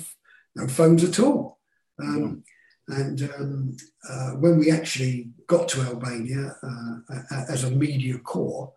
[0.55, 1.59] no phones at all.
[2.01, 2.43] Um,
[2.87, 3.77] and um,
[4.09, 8.73] uh, when we actually got to Albania uh, as a media corps,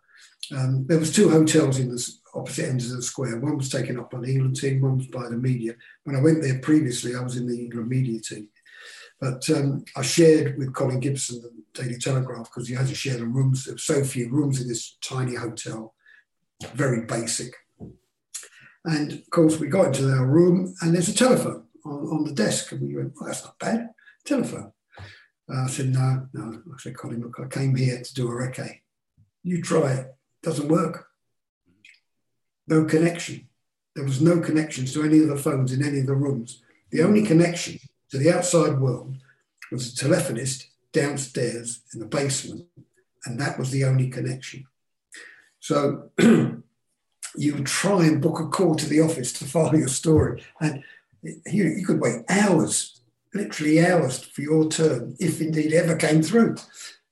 [0.57, 1.98] um, there was two hotels in the
[2.37, 3.38] opposite ends of the square.
[3.38, 5.75] One was taken up by the England team, one was by the media.
[6.05, 8.49] When I went there previously, I was in the England media team.
[9.20, 13.16] But um, I shared with Colin Gibson the Daily Telegraph because he had to share
[13.16, 13.64] the rooms.
[13.64, 15.94] There were so few rooms in this tiny hotel,
[16.75, 17.55] very basic.
[18.85, 22.33] And of course, we got into our room and there's a telephone on, on the
[22.33, 22.72] desk.
[22.72, 23.88] And we went, well, that's not bad.
[24.25, 24.72] Telephone.
[25.49, 26.62] Uh, I said, no, no.
[26.72, 28.81] I said, Colin, look, I came here to do a recce.
[29.42, 30.14] You try it.
[30.42, 31.05] Doesn't work.
[32.68, 33.48] No connection.
[33.94, 36.62] There was no connections to any of the phones in any of the rooms.
[36.90, 37.79] The only connection
[38.11, 39.16] to the outside world
[39.70, 42.66] was a telephonist downstairs in the basement,
[43.24, 44.66] and that was the only connection.
[45.61, 50.44] So you would try and book a call to the office to file your story,
[50.61, 50.83] and
[51.22, 53.00] you, you could wait hours,
[53.35, 56.57] literally hours, for your turn, if indeed ever came through.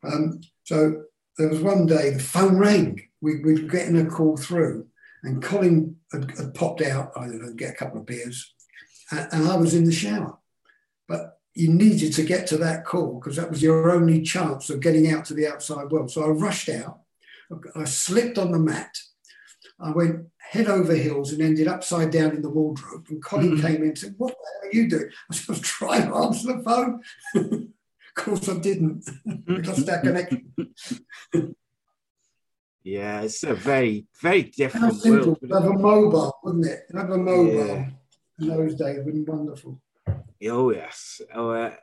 [0.02, 1.04] Um, so
[1.38, 4.86] there was one day the phone rang we, we were getting a call through,
[5.24, 8.54] and Colin had, had popped out, I don't know, get a couple of beers,
[9.10, 10.38] and, and, I was in the shower.
[11.08, 14.80] But you needed to get to that call because that was your only chance of
[14.80, 16.10] getting out to the outside world.
[16.10, 17.00] So I rushed out.
[17.76, 18.96] I slipped on the mat.
[19.80, 23.06] I went head over heels and ended upside down in the wardrobe.
[23.08, 23.66] And Colin mm-hmm.
[23.66, 25.10] came in and said, What the hell are you doing?
[25.30, 27.02] I said, I was trying to answer the phone.
[27.34, 29.08] of course, I didn't.
[29.24, 30.52] we lost our connection.
[32.84, 35.38] yeah, it's a very, very different world.
[35.50, 36.82] Have a mobile, wouldn't it?
[36.94, 37.88] Have a mobile yeah.
[38.38, 39.80] in those days would be wonderful.
[40.46, 41.22] Oh yes.
[41.34, 41.74] Oh, uh,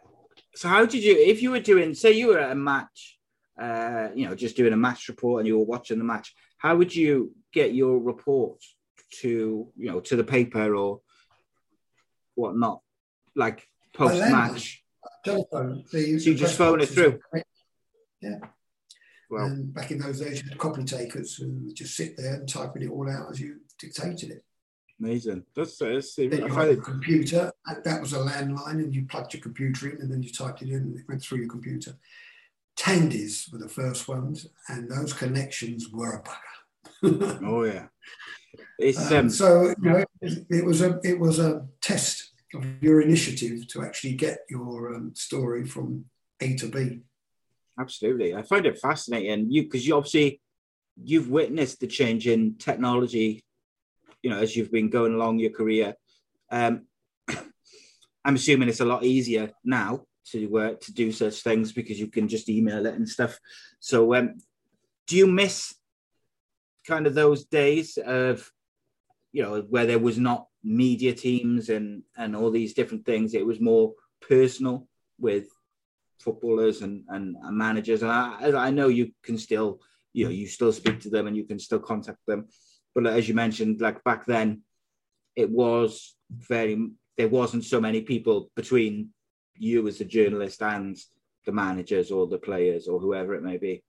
[0.53, 1.15] so how did you?
[1.17, 3.17] If you were doing, say, you were at a match,
[3.59, 6.75] uh, you know, just doing a match report, and you were watching the match, how
[6.75, 8.61] would you get your report
[9.21, 11.01] to, you know, to the paper or
[12.35, 12.81] whatnot,
[13.35, 14.83] like post match?
[15.25, 15.83] Telephone.
[15.87, 17.19] So you just phone it through.
[18.21, 18.37] Yeah.
[19.31, 22.49] Well, and back in those days, you had copy takers who just sit there and
[22.49, 24.43] typing it all out as you dictated it.
[24.99, 25.45] Amazing.
[25.55, 27.49] That's, that's then you had a computer.
[27.85, 30.69] That was a landline, and you plugged your computer in, and then you typed it
[30.69, 31.93] in, and it went through your computer.
[32.75, 37.39] Tandies were the first ones, and those connections were a bugger.
[37.45, 37.87] oh yeah.
[38.77, 42.65] It's um, um, so you know, it, it, was a it was a test of
[42.83, 46.05] your initiative to actually get your um, story from
[46.41, 47.01] A to B.
[47.81, 49.51] Absolutely, I find it fascinating.
[49.51, 50.41] You because you obviously
[51.03, 53.43] you've witnessed the change in technology
[54.21, 55.95] you know, as you've been going along your career.
[56.51, 56.85] Um,
[58.25, 62.07] I'm assuming it's a lot easier now to uh, to do such things because you
[62.07, 63.39] can just email it and stuff.
[63.79, 64.35] So, um,
[65.07, 65.73] do you miss
[66.87, 68.49] kind of those days of,
[69.31, 73.33] you know, where there was not media teams and and all these different things?
[73.33, 74.87] It was more personal
[75.19, 75.47] with
[76.21, 78.01] footballers and and, and managers.
[78.01, 79.81] And I, I know you can still,
[80.13, 82.47] you know, you still speak to them and you can still contact them.
[82.93, 84.61] But as you mentioned, like back then,
[85.35, 89.09] it was very there wasn't so many people between
[89.55, 90.97] you as a journalist and
[91.45, 93.83] the managers or the players or whoever it may be.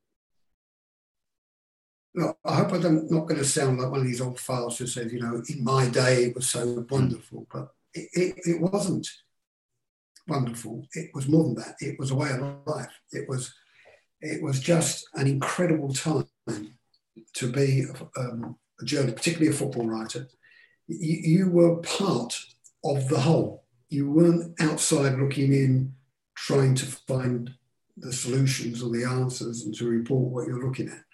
[2.15, 4.87] No, I hope I'm not going to sound like one of these old files who
[4.87, 9.09] says, you know, in my day it was so wonderful, but it, it, it wasn't
[10.33, 10.87] wonderful.
[10.95, 11.77] It was more than that.
[11.81, 12.95] It was a way of life.
[13.13, 13.53] It was
[14.21, 16.27] it was just an incredible time
[17.35, 17.85] to be
[18.17, 20.29] um, a journalist, particularly a football writer,
[20.89, 22.39] you, you were part
[22.85, 23.65] of the whole.
[23.89, 25.95] You weren't outside looking in,
[26.35, 27.51] trying to find
[27.97, 31.05] the solutions or the answers and to report what you're looking at.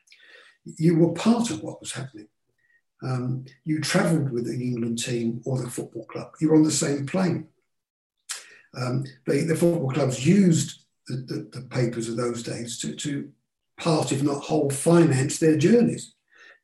[0.65, 2.29] You were part of what was happening.
[3.03, 6.33] Um, you travelled with the England team or the football club.
[6.41, 7.49] You were on the same plane.
[8.77, 13.31] Um, the, the, football clubs used the, the, the, papers of those days to, to
[13.79, 16.15] part, if not whole, finance their journeys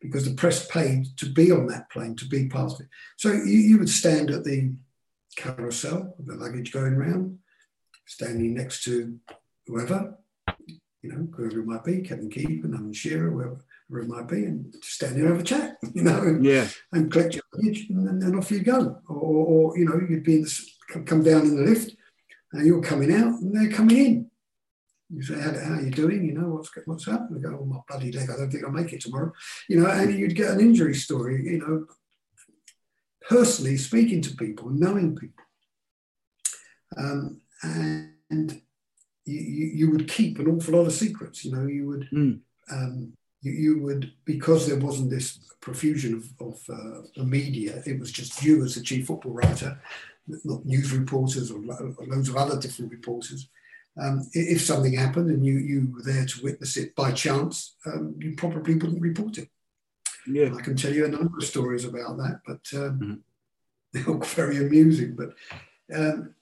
[0.04, 2.88] because the press paid to be on that plane, to be part of it.
[3.16, 4.74] So you, you would stand at the
[5.34, 7.38] carousel with the luggage going round,
[8.04, 9.18] standing next to
[9.66, 10.18] whoever,
[11.02, 14.44] you know, whoever it might be, Kevin Keegan, Alan Shearer, whoever, whoever it might be,
[14.44, 16.68] and stand there and have a chat, you know, and, yeah.
[16.92, 19.00] and collect your luggage, and then off you go.
[19.08, 20.66] Or, or, you know, you'd be in the,
[21.02, 21.96] come down in the lift,
[22.52, 24.30] and you're coming out, and they're coming in.
[25.10, 26.24] You say, how, how are you doing?
[26.24, 27.30] You know, what's what's up?
[27.30, 29.32] And go, oh, my bloody leg, I don't think I'll make it tomorrow.
[29.68, 31.86] You know, and you'd get an injury story, you know,
[33.28, 35.44] personally speaking to people, knowing people.
[36.96, 38.60] Um, and
[39.24, 39.40] you,
[39.74, 42.38] you, would keep an awful lot of secrets, you know, you would, mm.
[42.70, 47.98] um, you, you, would, because there wasn't this profusion of, of uh, the media, it
[47.98, 49.80] was just you as the chief football writer,
[50.64, 53.48] news reporters or loads of other different reporters
[54.00, 58.16] um, if something happened and you, you were there to witness it by chance, um,
[58.18, 59.48] you probably wouldn't report it.
[60.26, 60.54] Yeah.
[60.54, 63.14] I can tell you a number of stories about that, but um, mm-hmm.
[63.92, 65.14] they're all very amusing.
[65.14, 65.34] But
[65.94, 66.34] um,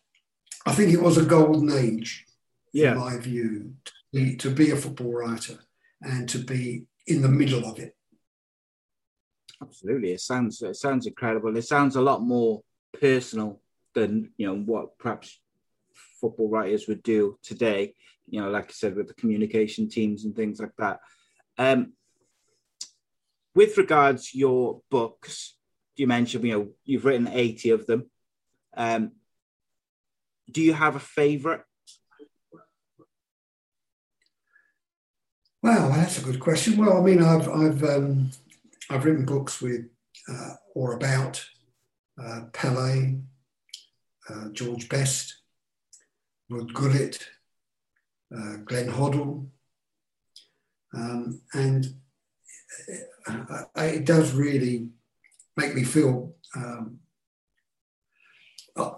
[0.65, 2.25] I think it was a golden age,
[2.73, 2.93] yeah.
[2.93, 5.59] in my view, to be, to be a football writer
[6.01, 7.95] and to be in the middle of it.
[9.61, 11.57] Absolutely, it sounds it sounds incredible.
[11.57, 12.65] It sounds a lot more
[12.99, 13.62] personal
[13.95, 15.39] than you know what perhaps
[16.21, 17.95] football writers would do today.
[18.29, 21.01] You know, like I said, with the communication teams and things like that.
[21.59, 21.93] Um,
[23.55, 25.57] with regards your books,
[25.97, 28.11] you mentioned you know you've written eighty of them.
[28.77, 29.13] Um,
[30.51, 31.63] do you have a favourite?
[35.63, 36.77] Well, that's a good question.
[36.77, 38.31] Well, I mean, I've I've um,
[38.91, 39.87] I've written books with
[40.29, 41.45] uh, or about
[42.23, 43.19] uh, Pele,
[44.29, 45.37] uh, George Best,
[46.51, 47.27] Ruud Gullit,
[48.35, 49.47] uh, Glenn Hoddle,
[50.95, 51.87] um, and
[52.89, 53.09] it,
[53.77, 54.89] it, does really
[55.57, 56.99] make me feel um,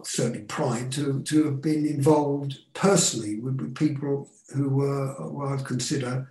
[0.03, 5.65] certainly pride to, to have been involved personally with, with people who were what I'd
[5.65, 6.29] consider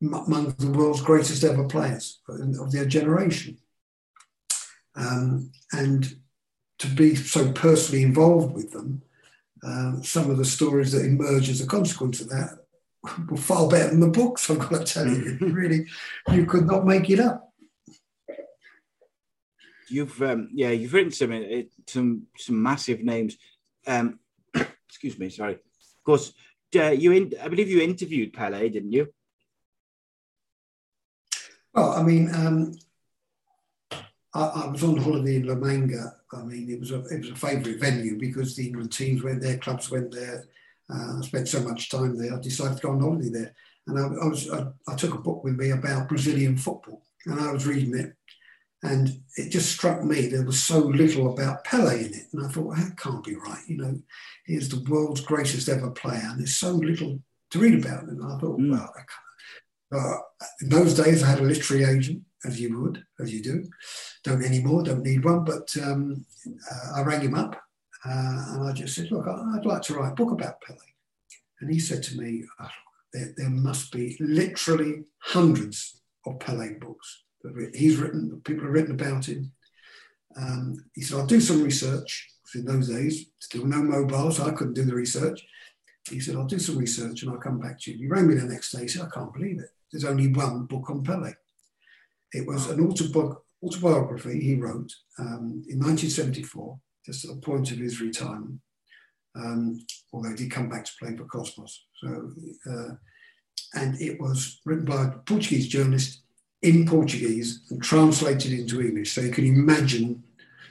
[0.00, 3.58] among the world's greatest ever players of their generation.
[4.96, 6.14] Um, and
[6.84, 9.02] to be so personally involved with them,
[9.62, 12.58] um, some of the stories that emerge as a consequence of that
[13.28, 15.38] were far better than the books, I've got to tell you.
[15.40, 15.86] really,
[16.32, 17.52] you could not make it up.
[19.88, 23.36] You've um, yeah, you've written some uh, some some massive names.
[23.86, 24.18] Um,
[24.88, 25.54] excuse me, sorry.
[25.54, 26.32] Of course,
[26.76, 29.12] uh, you in, I believe you interviewed Pele, didn't you?
[31.74, 32.72] Well, I mean, um,
[34.34, 36.14] I, I, was on holiday in La Manga.
[36.32, 39.40] I mean, it was a it was a favourite venue because the England teams went
[39.40, 40.44] there, clubs went there.
[40.92, 42.34] Uh, I spent so much time there.
[42.34, 43.54] I decided to go on holiday there,
[43.86, 47.40] and I, I was I, I took a book with me about Brazilian football, and
[47.40, 48.14] I was reading it,
[48.82, 52.26] and it just struck me there was so little about Pele in it.
[52.32, 53.62] And I thought, well, that can't be right.
[53.68, 54.02] You know,
[54.46, 57.20] he's the world's greatest ever player, and there's so little
[57.50, 58.08] to read about him.
[58.10, 58.72] And I thought, mm.
[58.72, 59.02] well, I
[59.92, 60.18] uh,
[60.60, 63.64] in those days, I had a literary agent, as you would, as you do.
[64.24, 65.44] Don't anymore, don't need one.
[65.44, 67.54] But um, uh, I rang him up
[68.04, 70.78] uh, and I just said, look, I'd like to write a book about Pele.
[71.60, 72.68] And he said to me, oh,
[73.12, 77.24] there, there must be literally hundreds of Pele books
[77.74, 79.52] he's written, people have written about him.
[80.36, 82.30] Um, he said, I'll do some research.
[82.54, 85.44] In those days, still no mobiles, so I couldn't do the research.
[86.08, 87.98] He said, I'll do some research and I'll come back to you.
[87.98, 88.82] He rang me the next day.
[88.82, 89.70] He said, I can't believe it.
[89.90, 91.32] There's only one book on Pele.
[92.34, 97.78] It was an autobi- autobiography he wrote um, in 1974, just at the point of
[97.78, 98.60] his retirement,
[99.36, 101.84] um, although he did come back to play for Cosmos.
[102.02, 102.30] So,
[102.70, 102.94] uh,
[103.74, 106.22] and it was written by a Portuguese journalist
[106.62, 109.12] in Portuguese and translated into English.
[109.12, 110.24] So you can imagine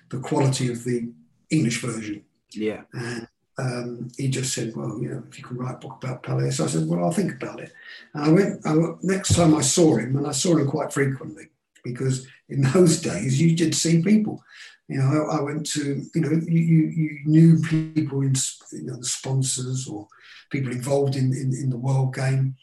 [0.09, 1.11] the quality of the
[1.49, 2.24] English version.
[2.51, 2.82] Yeah.
[2.93, 6.24] And um, he just said, well, you know, if you can write a book about
[6.24, 6.49] Pele.
[6.51, 7.72] So I said, well, I'll think about it.
[8.14, 11.49] And I went, I, next time I saw him, and I saw him quite frequently,
[11.84, 14.43] because in those days you did see people.
[14.88, 17.59] You know, I, I went to, you know, you, you, knew
[17.93, 18.36] people in,
[18.73, 20.07] you know, the sponsors or
[20.51, 22.55] people involved in, in, in the world game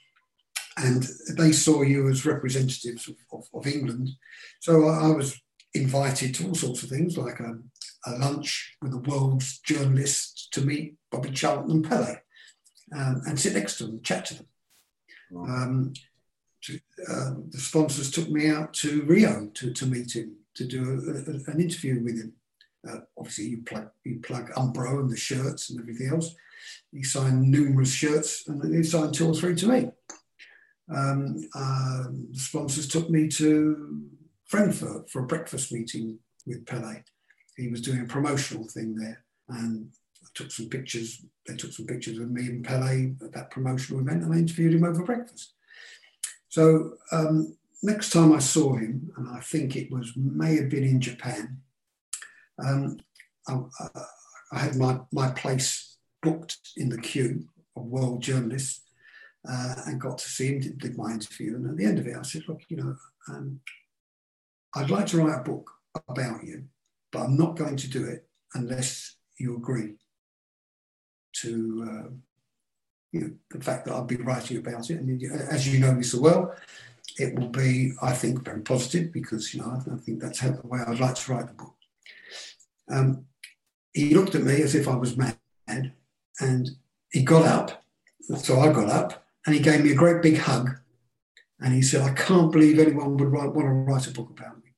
[0.77, 4.11] and they saw you as representatives of, of, of England.
[4.61, 5.41] So I, I, was
[5.75, 7.59] invited to all sorts of things, like a,
[8.07, 12.17] a, lunch with the world's journalists to meet Bobby Charlton and Pele
[12.95, 14.47] um, and sit next to them, chat to them.
[15.37, 15.93] Um,
[16.63, 20.83] to, uh, the sponsors took me out to Rio to, to meet him, to do
[20.83, 22.33] a, a, an interview with him.
[22.89, 26.35] Uh, obviously, you plug, you plug Umbro and the shirts and everything else.
[26.93, 29.91] He signed numerous shirts and he signed two or three to me
[30.95, 34.09] um, uh, the sponsors took me to
[34.47, 37.03] Frankfurt for a breakfast meeting with Pele.
[37.57, 39.91] He was doing a promotional thing there, and
[40.23, 41.25] I took some pictures.
[41.47, 44.75] They took some pictures of me and Pele at that promotional event, and I interviewed
[44.75, 45.55] him over breakfast.
[46.51, 50.85] So um, next time I saw him, and I think it was may have been
[50.85, 51.59] in Japan,
[52.65, 52.99] um,
[53.49, 53.61] I,
[54.53, 58.83] I, had my, my place booked in the queue of world journalists
[59.49, 61.55] uh, and got to see him, did, did, my interview.
[61.55, 62.97] And at the end of it, I said, look, you know,
[63.29, 63.61] um,
[64.75, 65.71] I'd like to write a book
[66.09, 66.65] about you,
[67.13, 69.95] but I'm not going to do it unless you agree
[71.43, 72.11] to uh,
[73.13, 75.01] you know, the fact that I'll be writing about it.
[75.01, 76.55] And as you know me so well,
[77.19, 80.67] it will be, I think, very positive because, you know, I, think that's how, the
[80.67, 81.75] way I'd like to write the book.
[82.91, 83.27] Um,
[83.93, 85.39] he looked at me as if I was mad
[85.69, 86.71] and
[87.13, 87.83] he got up.
[88.37, 90.71] So I got up and he gave me a great big hug.
[91.61, 94.57] And he said, I can't believe anyone would write, want to write a book about
[94.65, 94.71] me.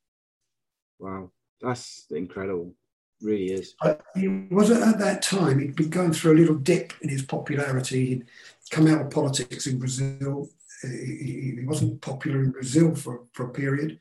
[0.99, 1.31] Wow,
[1.61, 2.75] that's incredible.
[3.23, 3.75] Really is.
[4.17, 8.07] he wasn't at that time, he'd been going through a little dip in his popularity.
[8.07, 8.27] He'd
[8.71, 10.49] come out of politics in Brazil.
[10.83, 14.01] He, he wasn't popular in Brazil for, for a period.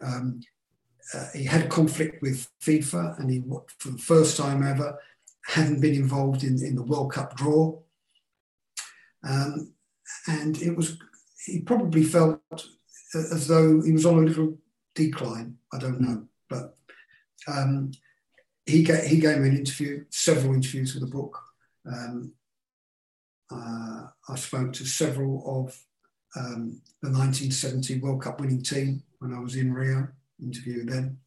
[0.00, 0.40] Um,
[1.14, 3.42] uh, he had a conflict with FIFA, and he,
[3.78, 4.98] for the first time ever,
[5.46, 7.78] hadn't been involved in, in the World Cup draw.
[9.22, 9.72] Um,
[10.28, 10.98] and it was
[11.44, 12.40] he probably felt
[13.14, 14.58] as though he was on a little
[14.94, 15.56] decline.
[15.72, 16.76] I don't know, but
[17.46, 17.92] um,
[18.66, 21.40] he gave, he gave me an interview, several interviews for the book.
[21.86, 22.32] Um,
[23.50, 25.78] uh, I spoke to several of
[26.36, 30.08] um, the 1970 World Cup winning team when I was in Rio,
[30.42, 31.18] interviewed them,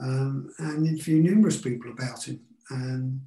[0.00, 2.40] um, and interviewed numerous people about him.
[2.70, 3.20] And,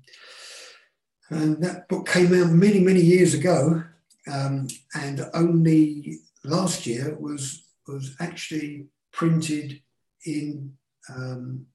[1.30, 3.84] and that book came out many, many years ago,
[4.32, 9.82] um, and only last year was was actually printed
[10.26, 10.74] in
[11.10, 11.66] um,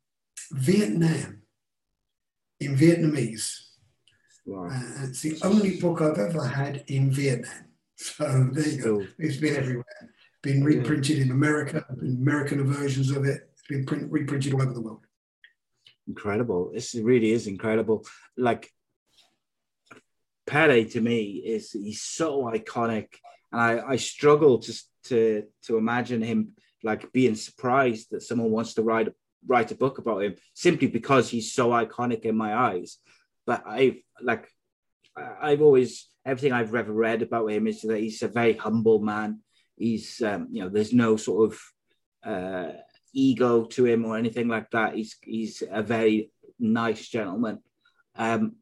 [0.53, 1.43] Vietnam.
[2.61, 3.51] In Vietnamese.
[4.47, 4.69] Wow.
[4.71, 7.51] Uh, it's the only book I've ever had in Vietnam.
[8.03, 9.07] So there you go.
[9.19, 9.85] It's been everywhere.
[10.43, 13.51] Been reprinted in America, been American versions of it.
[13.53, 15.05] It's been print, reprinted all over the world.
[16.09, 16.71] incredible.
[16.73, 18.07] This really is incredible.
[18.39, 18.71] Like
[20.47, 23.09] Pele to me is he's so iconic,
[23.53, 24.73] and I, I struggle to
[25.05, 26.53] to to imagine him
[26.83, 29.09] like being surprised that someone wants to write
[29.47, 32.99] write a book about him simply because he's so iconic in my eyes.
[33.47, 34.49] But I've like
[35.17, 39.41] I've always everything I've ever read about him is that he's a very humble man.
[39.77, 41.61] He's um, you know there's no sort of
[42.25, 42.73] uh,
[43.13, 44.95] ego to him or anything like that.
[44.95, 47.61] He's he's a very nice gentleman,
[48.17, 48.57] um,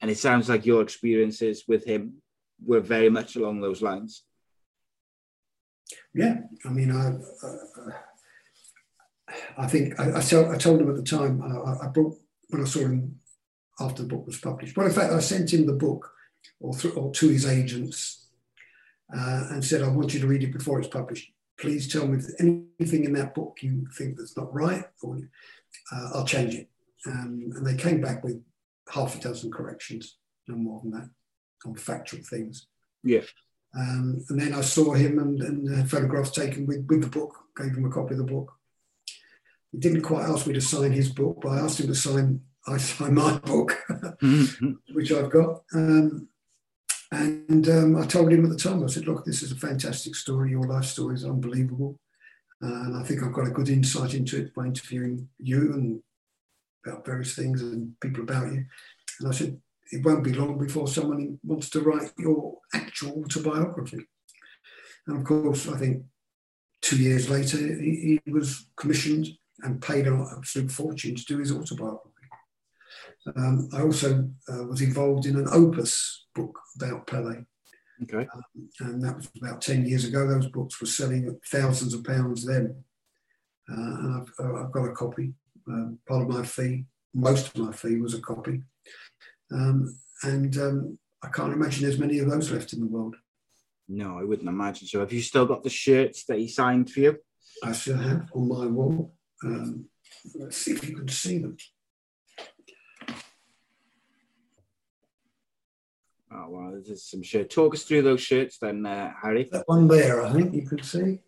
[0.00, 2.14] and it sounds like your experiences with him
[2.64, 4.24] were very much along those lines.
[6.12, 7.08] Yeah, I mean, I,
[7.46, 7.90] uh,
[9.56, 11.42] I think I, I, told, I told him at the time.
[11.42, 12.16] I, I brought
[12.48, 13.20] when I saw him
[13.80, 14.76] after the book was published.
[14.76, 16.10] Well, in fact, I sent him the book
[16.60, 18.28] or, th- or to his agents
[19.14, 21.30] uh, and said, "I want you to read it before it's published.
[21.58, 25.18] Please tell me if there's anything in that book you think that's not right, or
[25.92, 26.68] uh, I'll change it."
[27.06, 28.42] Um, and they came back with
[28.92, 31.10] half a dozen corrections, no more than that,
[31.66, 32.66] on factual things.
[33.04, 33.22] Yeah.
[33.78, 37.36] Um, and then I saw him and, and had photographs taken with, with the book,
[37.56, 38.57] gave him a copy of the book.
[39.72, 42.40] He didn't quite ask me to sign his book, but I asked him to sign,
[42.66, 43.76] I signed my book,
[44.92, 45.62] which I've got.
[45.74, 46.28] Um,
[47.10, 50.14] and um, I told him at the time, I said, look, this is a fantastic
[50.14, 50.50] story.
[50.50, 51.98] Your life story is unbelievable.
[52.62, 56.02] Uh, and I think I've got a good insight into it by interviewing you and
[56.84, 58.64] about various things and people about you.
[59.20, 59.60] And I said,
[59.90, 64.06] it won't be long before someone wants to write your actual autobiography.
[65.06, 66.02] And of course, I think
[66.82, 69.28] two years later, he, he was commissioned
[69.62, 72.12] and paid an absolute fortune to do his autobiography.
[73.36, 77.44] Um, I also uh, was involved in an opus book about Pele,
[78.04, 78.28] Okay.
[78.80, 80.26] and that was about 10 years ago.
[80.26, 82.84] Those books were selling at thousands of pounds then.
[83.70, 85.34] Uh, and I've, uh, I've got a copy.
[85.66, 88.62] Um, part of my fee, most of my fee was a copy.
[89.52, 93.16] Um, and um, I can't imagine there's many of those left in the world.
[93.88, 95.00] No, I wouldn't imagine so.
[95.00, 97.18] Have you still got the shirts that he signed for you?
[97.64, 99.14] I still have on my wall.
[99.44, 99.86] Um,
[100.34, 101.56] let's see if you can see them.
[106.30, 107.50] Oh wow, there's some shirt.
[107.50, 109.48] Talk us through those shirts then, uh, Harry.
[109.50, 111.20] That one there, I think you can see.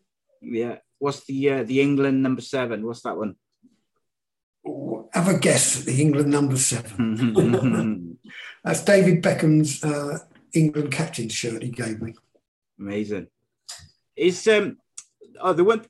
[0.42, 0.76] Yeah.
[0.98, 2.84] What's the uh, the England number seven?
[2.84, 3.36] What's that one?
[4.66, 8.18] Oh, have a guess at the England number seven.
[8.64, 10.18] That's David Beckham's uh,
[10.52, 12.14] England captain shirt he gave me.
[12.78, 13.28] Amazing.
[14.14, 14.76] Is um
[15.40, 15.86] oh the one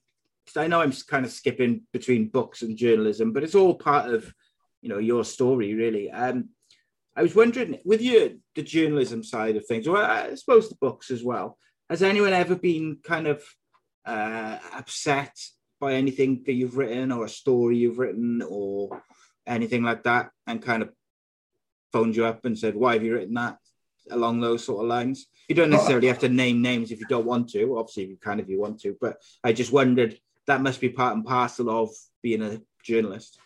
[0.57, 4.33] I know I'm kind of skipping between books and journalism, but it's all part of
[4.83, 6.11] you know your story really.
[6.11, 6.51] Um
[7.17, 11.11] I was wondering with your the journalism side of things, or I suppose the books
[11.11, 13.43] as well, has anyone ever been kind of
[14.07, 15.37] uh upset
[15.81, 19.03] by anything that you've written or a story you've written or
[19.47, 20.91] anything like that and kind of
[21.93, 23.59] phoned you up and said, Why have you written that?
[24.11, 25.27] along those sort of lines.
[25.49, 27.79] You don't necessarily have to name names if you don't want to.
[27.79, 28.97] Obviously, you can if you want to.
[29.01, 31.91] But I just wondered that must be part and parcel of
[32.23, 33.39] being a journalist.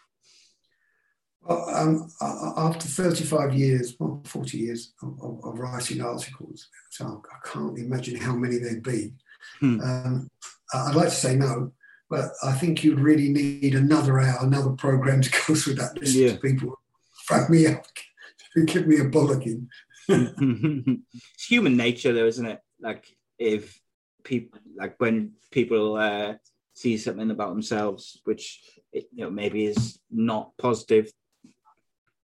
[1.42, 2.08] Well, um,
[2.56, 8.16] after 35 years, well, 40 years of, of, of, writing articles, so I can't imagine
[8.16, 9.12] how many there'd be.
[9.60, 9.80] Hmm.
[9.80, 10.30] Um,
[10.72, 11.72] I'd like to say no,
[12.08, 16.14] but I think you'd really need another hour, another program to go through that list
[16.14, 16.30] yeah.
[16.30, 16.78] of people.
[17.26, 17.84] Frag me up,
[18.66, 19.66] give me a bollocking.
[20.08, 22.60] it's human nature, though, isn't it?
[22.80, 23.04] Like
[23.38, 23.78] if
[24.22, 26.34] people, like when people uh,
[26.74, 28.60] see something about themselves, which
[28.92, 31.10] it, you know maybe is not positive,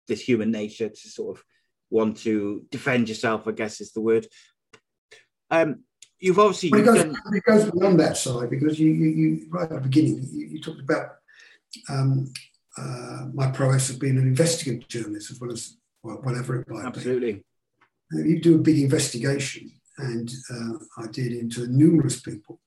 [0.07, 1.45] this human nature to sort of
[1.91, 4.27] want to defend yourself, I guess is the word.
[5.51, 5.85] Um,
[6.19, 7.17] you've obviously well, it, goes, done...
[7.33, 10.61] it, goes, beyond that side because you, you, you right at the beginning, you, you
[10.61, 11.17] talked about
[11.89, 12.33] um,
[12.79, 16.85] uh, my prowess of being an investigative journalist as well as well, whatever it might
[16.85, 17.33] Absolutely.
[17.33, 17.45] be.
[18.13, 18.33] Absolutely.
[18.33, 22.61] You do a big investigation, and uh, I did into numerous people,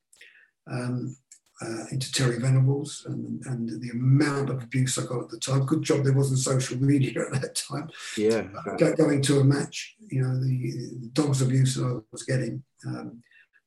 [0.70, 1.16] um,
[1.62, 5.66] uh, into Terry Venables, and, and the amount of abuse I got at the time.
[5.66, 7.90] Good job there wasn't social media at that time.
[8.18, 8.48] Yeah.
[8.68, 12.64] Uh, going to a match, you know, the, the dog's abuse that I was getting
[12.88, 13.22] um,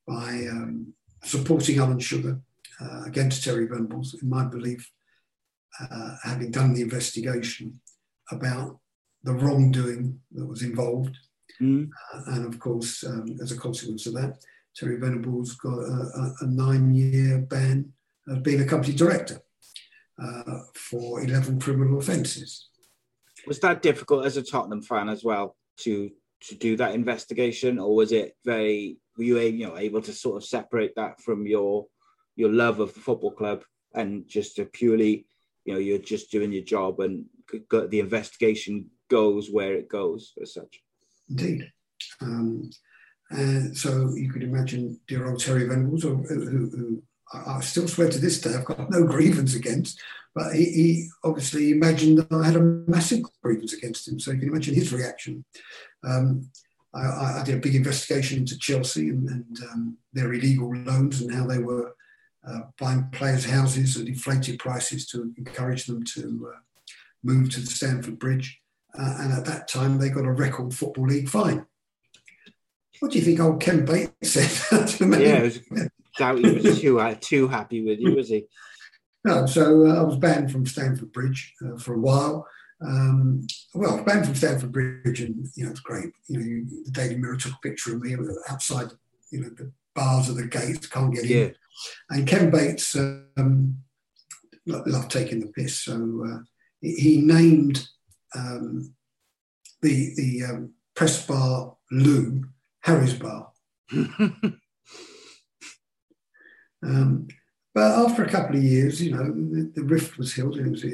[0.07, 2.41] by um, supporting Alan Sugar
[2.81, 4.91] uh, against Terry Venables, in my belief,
[5.81, 7.81] uh, having done the investigation
[8.31, 8.79] about
[9.23, 11.17] the wrongdoing that was involved.
[11.61, 11.91] Mm.
[12.27, 14.39] And of course, um, as a consequence of that,
[14.77, 17.93] Terry Venables got a, a, nine year ban
[18.29, 19.41] of being a company director
[20.23, 22.69] uh, for 11 criminal offences.
[23.47, 26.11] Was that difficult as a Tottenham fan as well to
[26.49, 30.37] to do that investigation, or was it very were you you know able to sort
[30.37, 31.87] of separate that from your
[32.37, 33.63] your love of the football club
[33.95, 35.27] and just a purely
[35.65, 37.27] you know you're just doing your job and
[37.71, 40.81] the investigation goes where it goes as such.
[41.29, 41.71] Indeed.
[42.21, 42.71] Um,
[43.75, 47.03] so you could imagine dear old Terry Venables, who, who, who
[47.33, 50.01] I still swear to this day I've got no grievance against,
[50.35, 54.19] but he, he, obviously imagined that I had a massive grievance against him.
[54.19, 55.45] So you can imagine his reaction.
[56.05, 56.51] Um,
[56.95, 61.33] I, I, did a big investigation into Chelsea and, and um, their illegal loans and
[61.33, 61.95] how they were
[62.47, 66.59] uh, buying players' houses at inflated prices to encourage them to uh,
[67.23, 68.61] move to the Stamford Bridge.
[68.99, 71.65] Uh, and at that time, they got a record Football League fine.
[73.03, 75.27] What do you think old Ken Bates said to me?
[75.27, 75.59] Yeah, was,
[76.17, 78.47] doubt he was too, uh, too happy with you, was he?
[79.25, 82.47] No, so uh, I was banned from Stamford Bridge uh, for a while.
[82.81, 83.45] Um,
[83.75, 86.13] well, banned from Stamford Bridge, and you know it's great.
[86.29, 88.15] You know, you, the Daily Mirror took a picture of me
[88.49, 88.93] outside,
[89.33, 91.57] you know, the bars of the gates, can't get in.
[92.09, 93.79] And Ken Bates um,
[94.65, 96.39] loved taking the piss, so uh,
[96.81, 97.85] he named
[98.37, 98.95] um,
[99.81, 102.45] the the um, press bar loo
[102.83, 103.51] Harry's bar.
[106.83, 107.29] um,
[107.75, 110.59] but after a couple of years, you know, the, the rift was healed.
[110.59, 110.93] It was, it,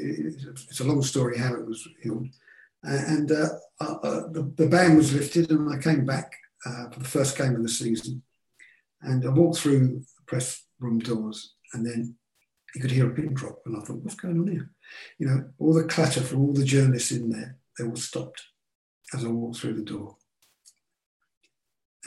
[0.69, 2.27] it's a long story how it was healed.
[2.83, 3.49] And uh,
[3.81, 6.31] uh, uh, the, the, ban was lifted, and I came back
[6.65, 8.23] uh, for the first game of the season.
[9.01, 12.15] And I walked through the press room doors, and then
[12.73, 13.59] you could hear a pin drop.
[13.65, 14.71] And I thought, what's going on here?
[15.17, 18.41] You know, all the clatter from all the journalists in there, they all stopped
[19.13, 20.15] as I walked through the door.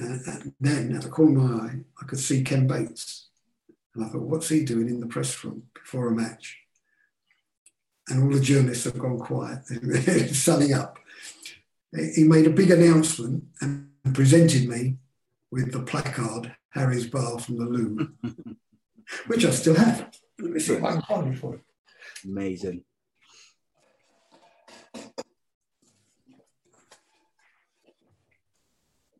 [0.00, 3.28] Uh, and then, at the corner of my eye, I could see Ken Bates
[3.94, 6.58] and I thought, what's he doing in the press room before a match?
[8.08, 9.64] And all the journalists have gone quiet,
[10.34, 10.98] sunning up.
[12.14, 14.96] He made a big announcement and presented me
[15.50, 18.16] with the placard, Harry's Bar from the Loom,
[19.26, 20.10] which I still have.
[20.38, 21.60] Let me see if I can find it for you.
[22.24, 22.82] Amazing.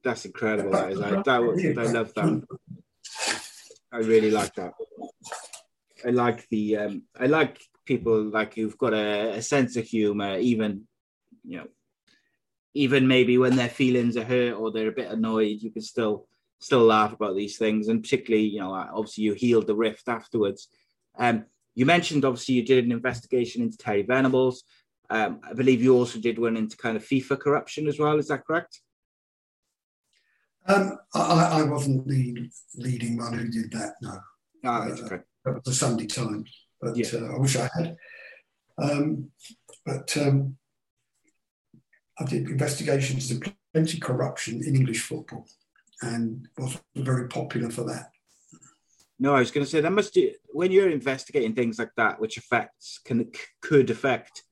[0.05, 0.73] That's incredible.
[0.73, 1.01] That is.
[1.01, 2.43] I, that, I love that.
[3.93, 4.73] I really like that.
[6.05, 10.39] I like the um, I like people like who've got a, a, sense of humor,
[10.39, 10.85] even
[11.45, 11.67] you know,
[12.75, 16.27] even maybe when their feelings are hurt or they're a bit annoyed, you can still
[16.59, 17.89] still laugh about these things.
[17.89, 20.69] And particularly, you know, obviously you healed the rift afterwards.
[21.19, 21.45] Um,
[21.75, 24.65] you mentioned obviously you did an investigation into Terry Venables.
[25.11, 28.19] Um, I believe you also did one into kind of FIFA corruption as well.
[28.19, 28.81] Is that correct?
[30.67, 33.95] Um, I, I, wasn't the leading one who did that.
[34.01, 34.19] No.
[34.65, 35.19] Ah, uh, okay.
[35.45, 36.51] That was the Sunday Times,
[36.81, 37.07] but yeah.
[37.15, 37.97] uh, I wish I had.
[38.79, 39.31] Um,
[39.85, 40.57] but um,
[42.19, 45.47] I did investigations into plenty corruption in English football,
[46.01, 48.13] and was very popular for that.
[49.19, 52.21] No, I was going to say that must do, when you're investigating things like that,
[52.21, 54.45] which affects can could affect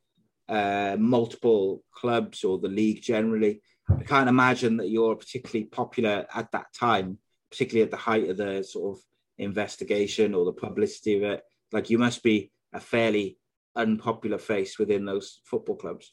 [0.48, 3.62] uh, multiple clubs or the league generally.
[3.98, 7.18] I can't imagine that you're particularly popular at that time,
[7.50, 9.02] particularly at the height of the sort of
[9.38, 11.42] investigation or the publicity of it.
[11.72, 13.38] Like you must be a fairly
[13.76, 16.12] unpopular face within those football clubs.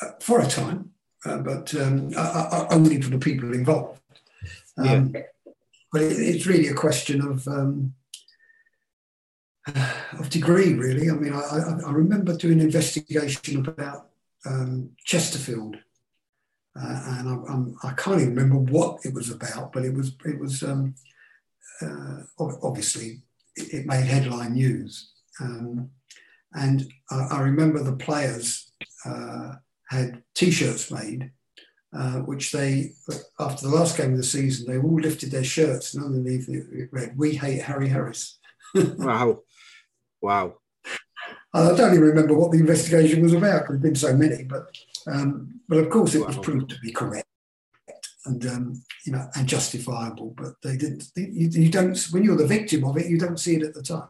[0.00, 0.90] Uh, for a time,
[1.24, 2.12] uh, but um,
[2.70, 4.00] only for the people involved.
[4.76, 5.22] Um, yeah.
[5.90, 7.94] But it, it's really a question of um,
[10.18, 11.10] of degree, really.
[11.10, 14.10] I mean, I, I, I remember doing an investigation about
[14.44, 15.78] um, Chesterfield
[16.78, 19.94] uh, and I, I'm, I can not even remember what it was about, but it
[19.94, 20.94] was it was um,
[21.80, 23.22] uh, obviously
[23.54, 25.90] it, it, made headline news, um,
[26.52, 28.72] and I, I, remember the players
[29.06, 29.52] uh,
[29.88, 31.30] had T-shirts made,
[31.96, 32.92] uh, which they
[33.40, 36.88] after the last game of the season they all lifted their shirts and underneath it
[36.92, 38.38] read "We hate Harry Harris."
[38.74, 39.40] wow,
[40.20, 40.56] wow.
[41.56, 43.68] I don't even remember what the investigation was about.
[43.68, 44.76] There's been so many, but
[45.06, 47.28] um, but of course, it was proved to be correct
[48.26, 50.34] and um, you know and justifiable.
[50.36, 51.04] But they didn't.
[51.16, 53.82] You, you, don't when you're the victim of it, you don't see it at the
[53.82, 54.08] time.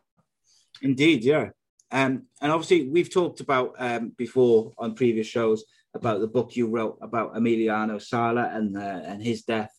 [0.83, 1.51] Indeed, yeah.
[1.93, 6.67] Um, and obviously, we've talked about um, before on previous shows about the book you
[6.67, 9.73] wrote about Emiliano Sala and uh, and his death.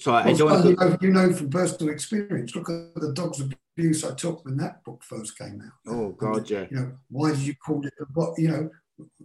[0.00, 0.64] So well, I don't.
[0.64, 2.56] You know, you know, from personal experience.
[2.56, 5.92] Look at the dogs abuse I took when that book first came out.
[5.92, 6.66] Oh God, yeah.
[6.70, 7.92] You know, why did you call it?
[8.14, 8.70] What you know?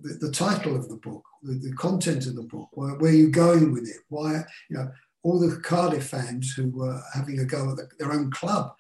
[0.01, 3.15] the, the title of the book, the, the, content of the book, where, where are
[3.15, 3.97] you going with it?
[4.09, 4.91] Why, you know,
[5.23, 8.73] all the Cardiff fans who were having a go at the, their own club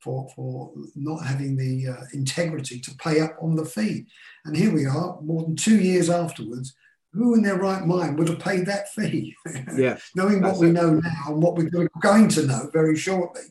[0.00, 4.06] for, for not having the uh, integrity to pay up on the fee.
[4.44, 6.74] And here we are, more than two years afterwards.
[7.12, 9.36] Who in their right mind would have paid that fee?
[9.76, 13.42] Yeah, Knowing what we know now and what we're going to know very shortly,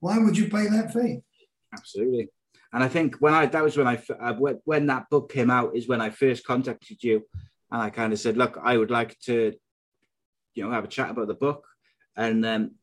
[0.00, 1.20] why would you pay that fee?
[1.72, 2.28] Absolutely.
[2.72, 4.34] And I think when I that was when I uh,
[4.64, 7.26] when that book came out is when I first contacted you,
[7.70, 9.54] and I kind of said, look, I would like to,
[10.54, 11.66] you know, have a chat about the book,
[12.16, 12.74] and then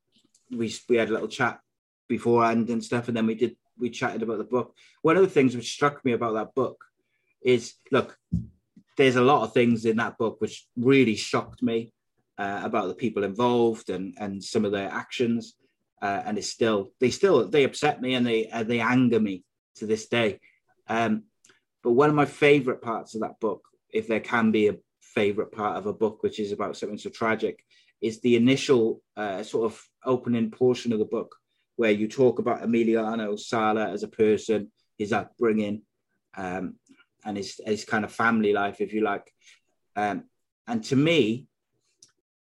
[0.52, 1.60] we we had a little chat
[2.08, 4.76] beforehand and stuff, and then we did we chatted about the book.
[5.02, 6.84] One of the things which struck me about that book
[7.44, 8.18] is look,
[8.98, 11.92] there's a lot of things in that book which really shocked me
[12.38, 15.56] uh, about the people involved and and some of their actions,
[16.02, 19.44] uh, and it's still they still they upset me and they uh, they anger me
[19.76, 20.40] to this day.
[20.88, 21.24] Um,
[21.84, 25.52] but one of my favorite parts of that book, if there can be a favorite
[25.52, 27.64] part of a book which is about something so tragic,
[28.02, 31.36] is the initial uh, sort of opening portion of the book
[31.76, 35.82] where you talk about Emiliano Sala as a person, his upbringing,
[36.38, 36.76] um,
[37.26, 39.32] and his, his kind of family life, if you like.
[39.96, 40.26] Um,
[40.68, 41.48] and to me,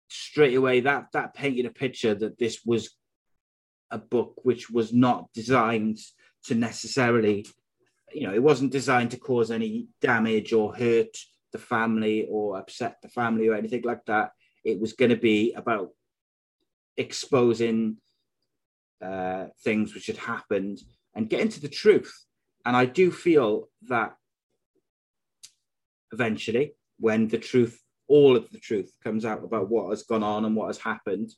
[0.09, 2.91] straight away, that that painted a picture that this was
[3.91, 5.99] a book which was not designed
[6.45, 7.47] to necessarily,
[8.12, 11.16] you know, it wasn't designed to cause any damage or hurt
[11.53, 14.33] the family or upset the family or anything like that.
[14.64, 15.91] It was going to be about
[16.97, 17.99] exposing
[19.03, 20.81] uh, things which had happened
[21.14, 22.12] and getting to the truth.
[22.64, 24.14] And I do feel that
[26.12, 30.44] eventually, when the truth, all of the truth comes out about what has gone on
[30.44, 31.30] and what has happened,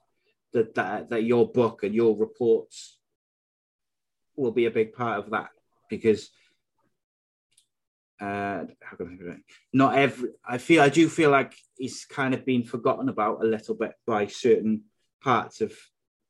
[0.53, 2.99] that that, that your book and your reports
[4.37, 5.51] will be a big part of that
[5.89, 6.31] because
[8.21, 9.41] uh, how can I think it?
[9.73, 10.31] Not every.
[10.47, 13.93] I feel I do feel like it's kind of been forgotten about a little bit
[14.07, 14.85] by certain
[15.23, 15.73] parts of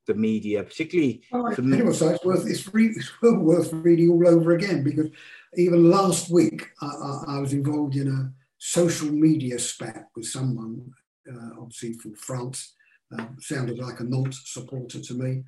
[0.07, 1.23] the media, particularly.
[1.31, 1.77] Oh, for me.
[1.93, 5.09] So it's worth it's, re- it's well worth reading all over again because
[5.55, 10.91] even last week I, I, I was involved in a social media spat with someone,
[11.31, 12.73] uh, obviously from France.
[13.17, 15.43] Uh, sounded like a Nantes supporter to me,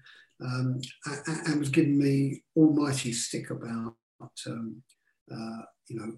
[0.46, 0.80] um,
[1.26, 3.96] and was giving me almighty stick about
[4.46, 4.84] um,
[5.32, 6.14] uh, you know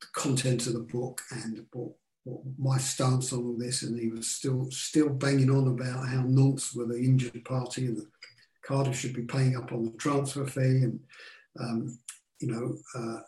[0.00, 1.92] the content of the book and the what,
[2.58, 6.74] my stance on all this, and he was still still banging on about how Nantes
[6.74, 8.08] were the injured party and that
[8.62, 11.00] Cardiff should be paying up on the transfer fee, and
[11.58, 11.98] um,
[12.40, 12.74] you know.
[12.94, 13.20] Uh,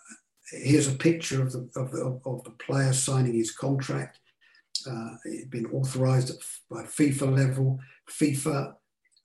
[0.51, 4.19] here's a picture of the, of the, of the player signing his contract.
[4.87, 7.79] Uh, it had been authorised by FIFA level.
[8.11, 8.75] FIFA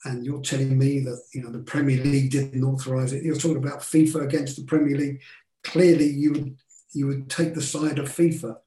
[0.06, 3.24] and you're telling me that you know the Premier League didn't authorise it.
[3.24, 5.22] You're talking about FIFA against the Premier League.
[5.64, 6.58] Clearly, you would
[6.94, 8.58] you would take the side of FIFA.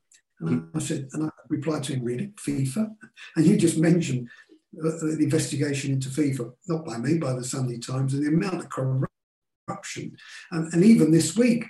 [0.40, 2.94] And I said, and I replied to him, really, FIFA?
[3.36, 4.28] And you just mentioned
[4.72, 8.70] the investigation into FIFA, not by me, by the Sunday Times, and the amount of
[8.70, 10.16] corruption.
[10.50, 11.64] And, and even this week,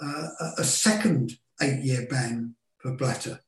[0.00, 3.40] uh, a second eight-year ban for Blatter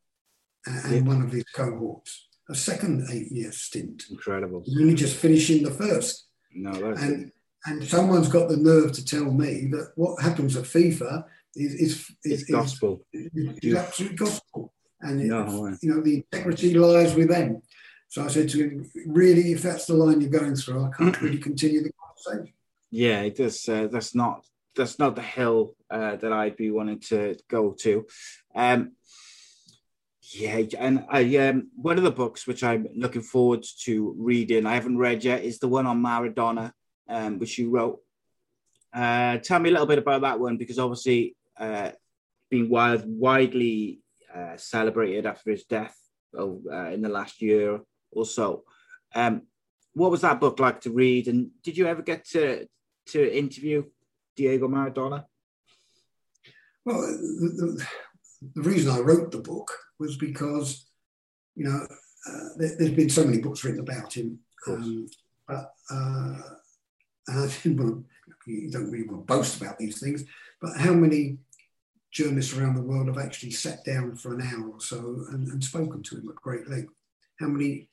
[0.67, 1.01] and yeah.
[1.03, 4.05] one of his cohorts a second eight year stint.
[4.11, 4.65] Incredible.
[4.69, 6.27] Only just finishing the first.
[6.55, 7.33] No, and,
[7.67, 11.25] and someone's got the nerve to tell me that what happens at FIFA
[11.57, 13.07] is, is, is, is gospel.
[13.13, 14.73] Is, is absolute gospel.
[15.01, 17.61] And it, no, you know, the integrity lies with them.
[18.09, 21.21] So I said to him, really, if that's the line you're going through, I can't
[21.21, 22.55] really continue the conversation.
[22.91, 23.69] Yeah, it does.
[23.69, 24.47] Uh, that's not
[24.77, 28.07] that's not the hill uh, that I'd be wanting to go to.
[28.55, 28.93] Um,
[30.33, 34.75] yeah, and I um, one of the books which I'm looking forward to reading, I
[34.75, 36.73] haven't read yet, is the one on Maradona,
[37.09, 38.01] um, which you wrote.
[38.93, 41.91] Uh, tell me a little bit about that one because obviously, uh,
[42.51, 44.01] being wild, widely
[44.35, 45.97] uh, celebrated after his death
[46.37, 47.81] oh, uh, in the last year
[48.13, 48.65] or so.
[49.15, 49.43] Um,
[49.93, 51.29] what was that book like to read?
[51.29, 52.67] And did you ever get to
[53.07, 53.85] to interview
[54.37, 55.25] Diego Maradona?
[56.85, 57.87] Well, the, the,
[58.55, 60.87] the reason I wrote the book was because,
[61.55, 61.87] you know,
[62.27, 64.39] uh, there, has been so many books written about him.
[64.67, 65.07] Um,
[65.47, 66.39] but uh,
[67.29, 68.05] I didn't want
[68.47, 70.25] to, you don't really want to boast about these things,
[70.61, 71.39] but how many
[72.15, 75.63] journalists around the world have actually sat down for an hour or so and, and
[75.63, 76.93] spoken to him at great length?
[77.41, 77.91] How many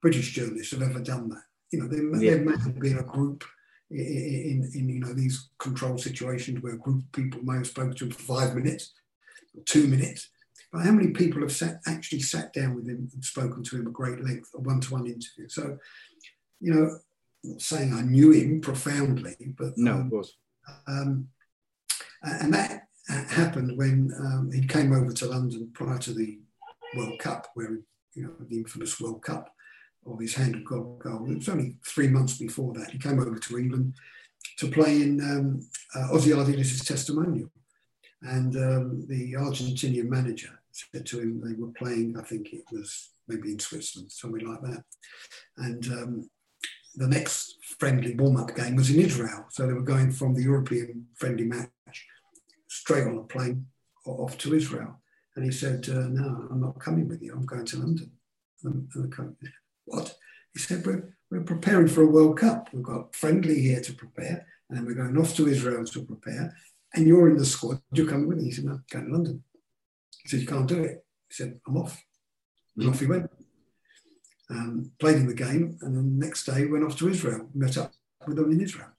[0.00, 1.42] British journalists have ever done that?
[1.72, 2.30] You know, there, yeah.
[2.30, 3.44] there may have been a group
[3.90, 7.94] in, in, you know these control situations where a group of people may have spoken
[7.94, 8.92] to him for five minutes,
[9.56, 10.30] or two minutes,
[10.72, 13.86] but how many people have sat, actually sat down with him and spoken to him
[13.86, 15.48] at great length, a one to one interview?
[15.48, 15.78] So,
[16.60, 16.98] you know,
[17.44, 19.76] not saying I knew him profoundly, but.
[19.76, 20.36] No, um, of course.
[20.86, 21.28] Um,
[22.22, 26.38] and that happened when um, he came over to London prior to the
[26.96, 27.80] World Cup, where,
[28.14, 29.52] you know, the infamous World Cup
[30.06, 31.30] of his hand of God goal.
[31.30, 32.90] It was only three months before that.
[32.90, 33.94] He came over to England
[34.58, 37.50] to play in um, uh, Ossie Ardiles' testimonial.
[38.22, 43.10] And um, the Argentinian manager said to him they were playing, I think it was
[43.28, 44.84] maybe in Switzerland, something like that.
[45.58, 46.30] And um,
[46.96, 49.46] the next friendly warm-up game was in Israel.
[49.50, 51.70] So they were going from the European friendly match
[52.74, 53.66] straight on a plane
[54.04, 55.00] off to Israel.
[55.36, 57.32] And he said, uh, no, I'm not coming with you.
[57.32, 58.10] I'm going to London.
[58.64, 59.36] And, and
[59.84, 60.14] what?
[60.52, 62.68] He said, we're, we're preparing for a World Cup.
[62.72, 64.46] We've got friendly here to prepare.
[64.68, 66.54] And then we're going off to Israel to prepare.
[66.94, 67.80] And you're in the squad.
[67.92, 68.44] You're coming with me.
[68.44, 69.44] He said, no, I'm going to London.
[70.22, 71.04] He said, you can't do it.
[71.28, 72.02] He said, I'm off.
[72.76, 73.30] And off he went.
[74.50, 77.78] Um, played in the game, and then the next day went off to Israel, met
[77.78, 77.92] up
[78.26, 78.90] with them in Israel.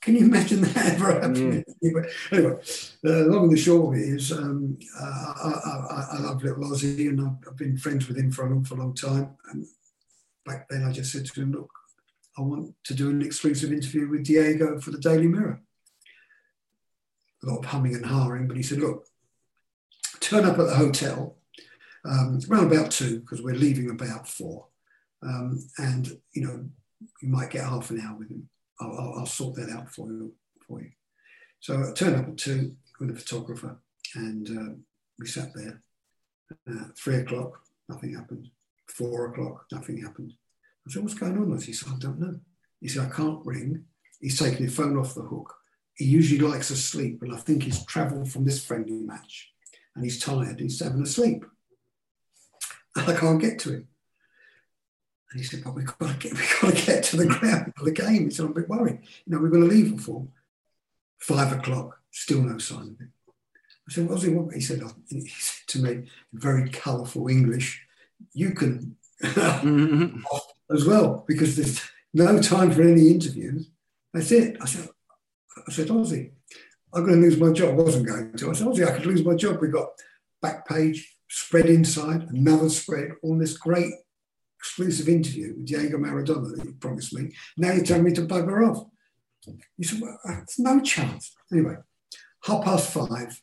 [0.00, 1.64] Can you imagine that ever happening?
[1.80, 1.90] Yeah.
[2.32, 2.60] Anyway,
[3.04, 6.64] uh, long and the short of it is, um, uh, I, I, I, love little
[6.64, 9.36] Ossie, and I've, I've, been friends with him for a long, for a long time.
[9.50, 9.66] And
[10.46, 11.70] back then, I just said to him, "Look,
[12.36, 15.60] I want to do an exclusive interview with Diego for the Daily Mirror."
[17.42, 19.04] A lot of humming and hawing, but he said, "Look,
[20.20, 21.36] turn up at the hotel
[22.04, 24.66] um, around about two because we're leaving about four.
[25.22, 26.68] Um, and, you know,
[27.22, 28.48] you might get half an hour with him.
[28.80, 30.32] I'll, I'll, I'll, sort that out for you.
[30.66, 30.90] For you.
[31.60, 33.78] So I turned up at two with a photographer
[34.14, 34.74] and uh,
[35.18, 35.82] we sat there.
[36.68, 38.48] Uh, three o'clock, nothing happened.
[38.88, 40.32] Four o'clock, nothing happened.
[40.86, 41.60] I said, what's going on?
[41.60, 42.38] He said, I don't know.
[42.80, 43.84] He said, I can't ring.
[44.20, 45.54] He's taken his phone off the hook.
[45.94, 49.52] He usually likes to sleep, and I think he's travelled from this friendly match
[49.98, 50.60] and he's tired.
[50.60, 51.44] He's having a sleep.
[52.94, 53.88] And I can't get to him.
[55.30, 57.72] And he said, but we've got to get, we've got to get to the ground
[57.76, 58.24] for the game.
[58.24, 59.00] He said, I'm a bit worried.
[59.26, 60.26] You know, we're going to leave at four.
[61.18, 63.12] Five o'clock, still no sign of him.
[63.88, 64.54] I said, what's he want?
[64.54, 67.84] He said, oh, he said to me, in very colourful English,
[68.32, 70.20] you can mm-hmm.
[70.74, 71.80] as well, because there's
[72.14, 73.70] no time for any interviews.
[74.14, 74.56] That's it.
[74.60, 74.88] I said,
[75.66, 76.30] I said, Ossie,
[76.94, 77.78] I'm going to lose my job.
[77.78, 78.50] I wasn't going to.
[78.50, 79.58] I said, Ossie, I could lose my job.
[79.60, 79.88] We've got
[80.40, 83.92] back page, spread inside, another spread on this great
[84.58, 87.32] exclusive interview with Diego Maradona that you promised me.
[87.56, 88.86] Now you're telling me to bugger off.
[89.76, 91.34] You said, well, there's no chance.
[91.52, 91.76] Anyway,
[92.44, 93.40] half past five,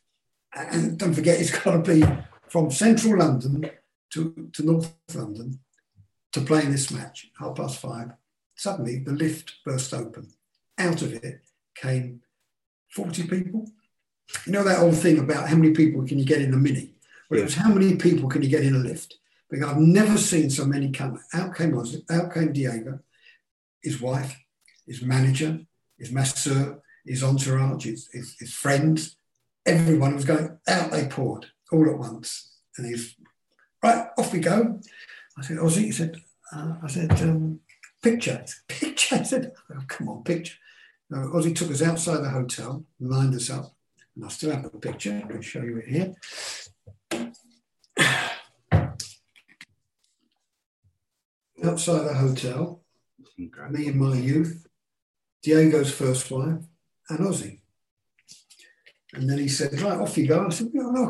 [0.53, 2.05] and don't forget, it's got to be
[2.47, 3.69] from central London
[4.13, 5.59] to, to North London
[6.33, 8.11] to play in this match, half past five.
[8.55, 10.31] Suddenly, the lift burst open.
[10.77, 11.41] Out of it
[11.75, 12.21] came
[12.91, 13.69] 40 people.
[14.45, 16.93] You know that old thing about how many people can you get in a mini?
[17.29, 19.15] Well, it was how many people can you get in a lift?
[19.55, 21.17] Because I've never seen so many come.
[21.33, 22.99] Out came Ossie, out came Diego,
[23.81, 24.37] his wife,
[24.85, 25.61] his manager,
[25.97, 29.15] his masseur, his entourage, his, his, his friends.
[29.65, 30.91] Everyone was going out.
[30.91, 33.15] They poured all at once, and he's
[33.81, 34.77] right off we go.
[35.37, 35.85] I said, Ossie.
[35.85, 36.17] He said,
[36.53, 37.61] uh, I said, um,
[38.03, 39.15] picture, picture.
[39.15, 40.55] I said, oh, come on, picture.
[41.13, 43.73] Uh, Ossie took us outside the hotel, lined us up,
[44.17, 45.23] and I still have the picture.
[45.23, 46.13] I can show you it here.
[51.65, 52.83] Outside the hotel,
[53.39, 53.71] okay.
[53.71, 54.65] me and my youth,
[55.43, 56.63] Diego's first wife,
[57.09, 57.59] and Ossie.
[59.13, 60.47] And then he said, right, off you go.
[60.47, 61.05] I said, no, no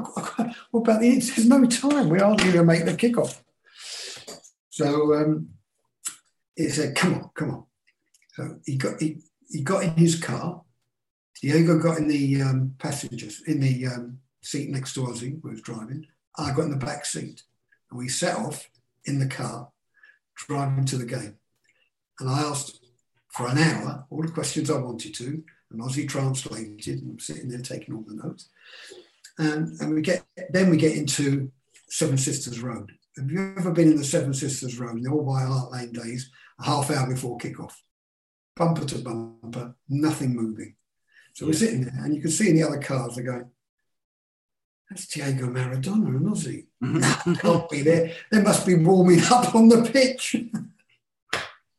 [0.71, 2.09] what about the, there's no time.
[2.09, 3.41] We aren't going to make the kickoff.
[4.69, 5.49] So um,
[6.55, 7.63] he said, come on, come on.
[8.33, 10.61] So he got, he, he got in his car.
[11.41, 15.61] Diego got in the um, passengers, in the um, seat next to Ossie, who was
[15.61, 16.05] driving.
[16.37, 17.43] I got in the back seat.
[17.89, 18.69] And we set off
[19.05, 19.69] in the car
[20.35, 21.35] driving to the game.
[22.19, 22.85] And I asked
[23.29, 27.49] for an hour all the questions I wanted to, and Ossie translated, and I'm sitting
[27.49, 28.49] there taking all the notes.
[29.37, 31.51] And, and we get then we get into
[31.89, 32.91] Seven Sisters Road.
[33.17, 36.29] Have you ever been in the Seven Sisters Road, the All White Hart Lane days,
[36.59, 37.73] a half hour before kickoff?
[38.55, 40.75] Bumper to bumper, nothing moving.
[41.33, 43.49] So we're sitting there, and you can see in the other cars, they're going,
[44.89, 46.67] that's Diego Maradona and Ossie.
[46.81, 48.13] that can't be there.
[48.31, 50.35] They must be warming up on the pitch.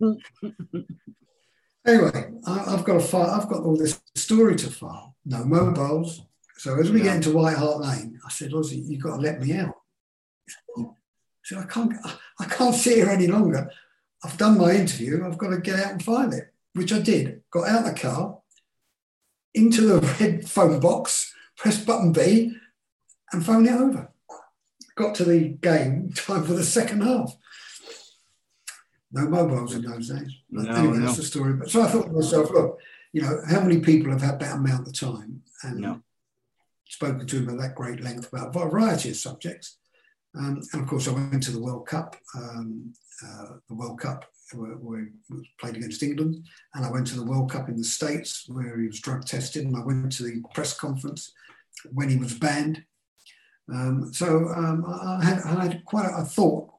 [1.86, 3.30] anyway, I, have got a file.
[3.30, 5.14] I've got all this story to file.
[5.24, 6.22] No mobiles.
[6.58, 7.04] So as we yeah.
[7.04, 9.74] get into White Hart Lane, I said, Ossie, you've got to let me out.
[11.44, 11.92] So I can't.
[12.40, 13.70] I can't sit here any longer.
[14.24, 15.24] I've done my interview.
[15.24, 17.42] I've got to get out and file it, which I did.
[17.52, 18.38] Got out of the car,
[19.54, 22.56] into the red phone box, pressed button B,
[23.32, 24.10] and phone it over.
[24.94, 27.36] Got to the game, time for the second half.
[29.12, 30.32] No mobiles in those days.
[30.50, 31.06] No, anyway, no.
[31.06, 31.54] that's the story.
[31.54, 32.78] But so I thought to myself, look,
[33.12, 36.02] you know, how many people have had that amount of time and no.
[36.86, 39.78] spoken to them at that great length about a variety of subjects.
[40.36, 42.92] Um, and of course, I went to the World Cup, um,
[43.26, 47.24] uh, the World Cup where, where was played against England, and I went to the
[47.24, 50.42] World Cup in the States where he was drug tested, and I went to the
[50.54, 51.32] press conference
[51.92, 52.84] when he was banned.
[53.72, 56.70] Um, so um, I, had, I, had, quite, a, I thought,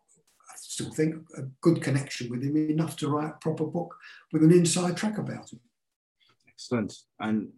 [0.50, 3.96] I still think, a good connection with him, enough to write a proper book
[4.32, 5.60] with an inside track about him.
[6.48, 6.94] Excellent.
[7.20, 7.50] And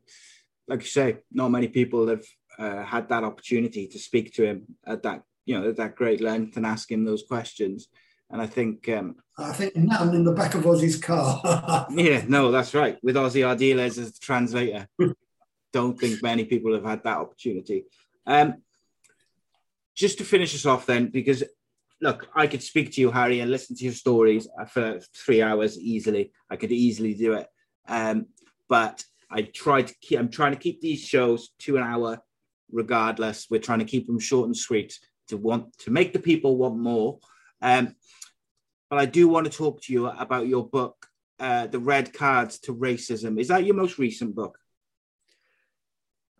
[0.67, 2.25] like you say, not many people have
[2.57, 6.21] uh, had that opportunity to speak to him at that, you know, at that great
[6.21, 7.87] length and ask him those questions.
[8.31, 11.87] And I think um, I think none in the back of Ossie's car.
[11.91, 12.97] yeah, no, that's right.
[13.01, 14.87] With Ossie Ardiles as the translator,
[15.73, 17.85] don't think many people have had that opportunity.
[18.27, 18.61] Um,
[19.95, 21.43] just to finish us off, then, because
[22.01, 25.77] look, I could speak to you, Harry, and listen to your stories for three hours
[25.77, 26.31] easily.
[26.49, 27.47] I could easily do it,
[27.87, 28.27] um,
[28.67, 30.19] but I try to keep.
[30.19, 32.19] I'm trying to keep these shows to an hour,
[32.71, 33.47] regardless.
[33.49, 36.77] We're trying to keep them short and sweet to want to make the people want
[36.77, 37.19] more.
[37.61, 37.95] Um,
[38.89, 41.05] but I do want to talk to you about your book,
[41.39, 43.39] uh, The Red Cards to Racism.
[43.39, 44.57] Is that your most recent book?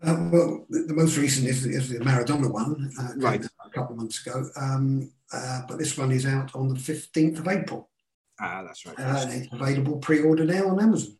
[0.01, 3.43] Uh, well, the, the, most recent is, is the Maradona one, uh, right.
[3.43, 4.45] a couple of months ago.
[4.55, 7.89] Um, uh, but this one is out on the 15th of April.
[8.39, 8.97] Ah, that's right.
[8.97, 11.17] Uh, and it's available pre-order now on Amazon.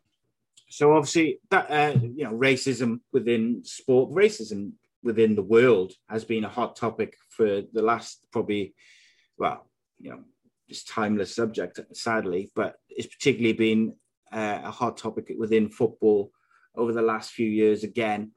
[0.70, 4.72] So obviously, that uh, you know, racism within sport, racism
[5.02, 8.74] within the world has been a hot topic for the last probably,
[9.36, 9.68] well,
[9.98, 10.20] you know,
[10.68, 13.94] just timeless subject, sadly, but it's particularly been
[14.32, 16.30] uh, a hot topic within football
[16.76, 18.30] over the last few years again.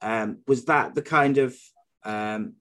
[0.00, 1.56] Um, was that the kind of
[2.04, 2.54] um,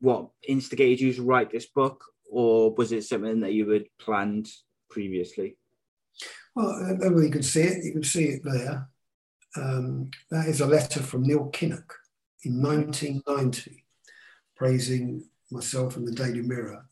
[0.00, 4.48] what instigated you to write this book, or was it something that you had planned
[4.88, 5.56] previously?
[6.54, 7.84] Well, uh, you can see it.
[7.84, 8.88] You can see it there.
[9.56, 11.92] Um, that is a letter from Neil Kinnock
[12.44, 13.84] in 1990,
[14.56, 16.86] praising myself and the Daily Mirror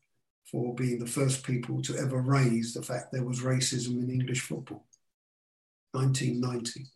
[0.50, 4.40] for being the first people to ever raise the fact there was racism in English
[4.40, 4.84] football.
[5.92, 6.86] 1990.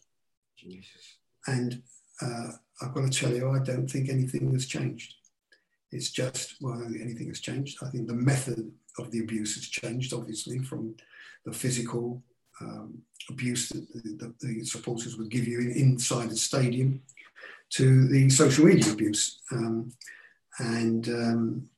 [0.57, 1.17] Jesus.
[1.47, 1.83] And
[2.23, 5.15] uh, I've got to tell you, I don't think anything has changed.
[5.91, 7.79] It's just, well, I don't think anything has changed.
[7.83, 10.95] I think the method of the abuse has changed, obviously, from
[11.45, 12.23] the physical
[12.61, 17.03] um, abuse that the, the, the, supporters would give you inside the stadium
[17.71, 19.41] to the social media abuse.
[19.51, 19.93] Um,
[20.59, 21.69] and um,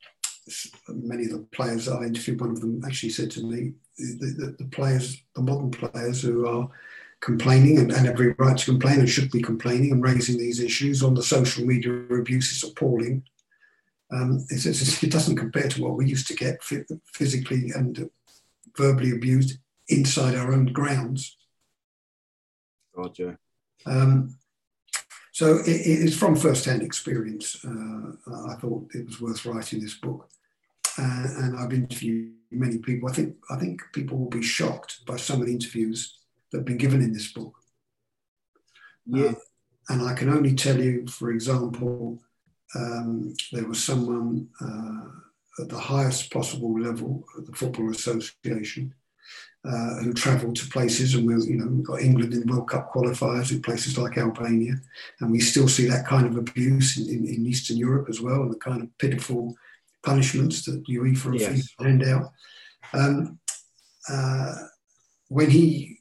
[0.89, 4.65] many of the players I interviewed, one of them actually said to me, the, the,
[4.65, 6.69] the players, the modern players who are
[7.25, 11.03] complaining and, and every right to complain and should be complaining and raising these issues
[11.03, 13.23] on the social media abuse is appalling.
[14.13, 18.11] Um, it's, it's, it doesn't compare to what we used to get physically and
[18.77, 19.59] verbally abused
[19.89, 21.39] inside our own grounds.
[22.95, 23.39] Roger.
[23.87, 24.37] Um,
[25.33, 27.65] so it, it is from first-hand experience.
[27.65, 30.29] Uh, I thought it was worth writing this book,
[30.99, 33.09] uh, and I've interviewed many people.
[33.09, 36.24] I think I think people will be shocked by some of the interviews
[36.55, 37.53] that have been given in this book.
[39.07, 39.25] Yeah.
[39.25, 39.35] Uh,
[39.89, 42.23] and I can only tell you, for example,
[42.77, 48.95] um, there was someone uh, at the highest possible level of the Football Association
[49.65, 52.93] uh, who travelled to places, and we, you know, we've got England in World Cup
[52.93, 54.75] qualifiers in places like Albania,
[55.21, 58.43] and we still see that kind of abuse in, in, in Eastern Europe as well,
[58.43, 59.57] and the kind of pitiful
[60.05, 61.69] punishments that UEFA yes.
[61.81, 62.31] Hand out.
[62.93, 63.41] Um,
[64.09, 64.55] uh,
[65.29, 65.99] when he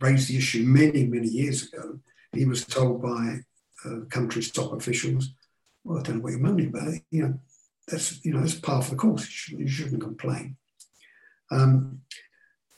[0.00, 1.98] raised the issue many, many years ago,
[2.32, 3.40] he was told by
[3.84, 5.30] uh, country's top officials,
[5.84, 6.94] "Well, I don't know what you're moaning about.
[7.10, 7.40] You know,
[7.88, 9.22] that's you know that's part of the course.
[9.22, 10.56] You shouldn't, you shouldn't complain."
[11.50, 12.00] Um,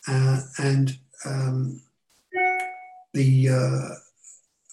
[0.07, 1.83] uh, and um,
[3.15, 3.95] the uh,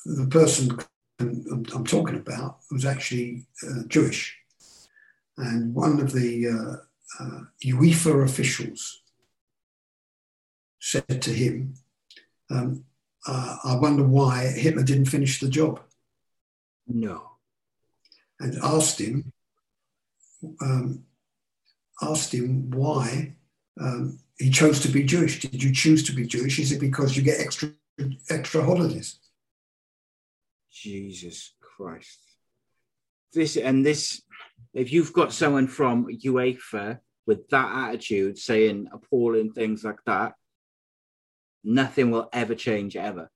[0.05, 0.77] the person
[1.19, 4.37] I'm, I'm, talking about was actually uh, Jewish,
[5.37, 9.01] and one of the uh, uh, UEFA officials
[10.79, 11.75] said to him,
[12.49, 12.85] um,
[13.27, 15.81] uh, "I wonder why Hitler didn't finish the job."
[16.87, 17.31] No,
[18.39, 19.31] and asked him
[20.61, 21.03] um,
[22.01, 23.35] asked him why.
[23.79, 25.39] Um, he chose to be Jewish.
[25.39, 26.59] Did you choose to be Jewish?
[26.59, 27.71] Is it because you get extra
[28.29, 29.19] extra holidays?
[30.71, 32.19] Jesus Christ.
[33.33, 34.21] This and this
[34.73, 40.33] if you've got someone from UEFA with that attitude saying appalling things like that,
[41.65, 43.29] nothing will ever change ever.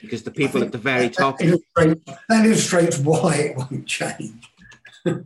[0.00, 1.38] Because the people at the very that, top.
[1.38, 4.48] That illustrates, why it won't change.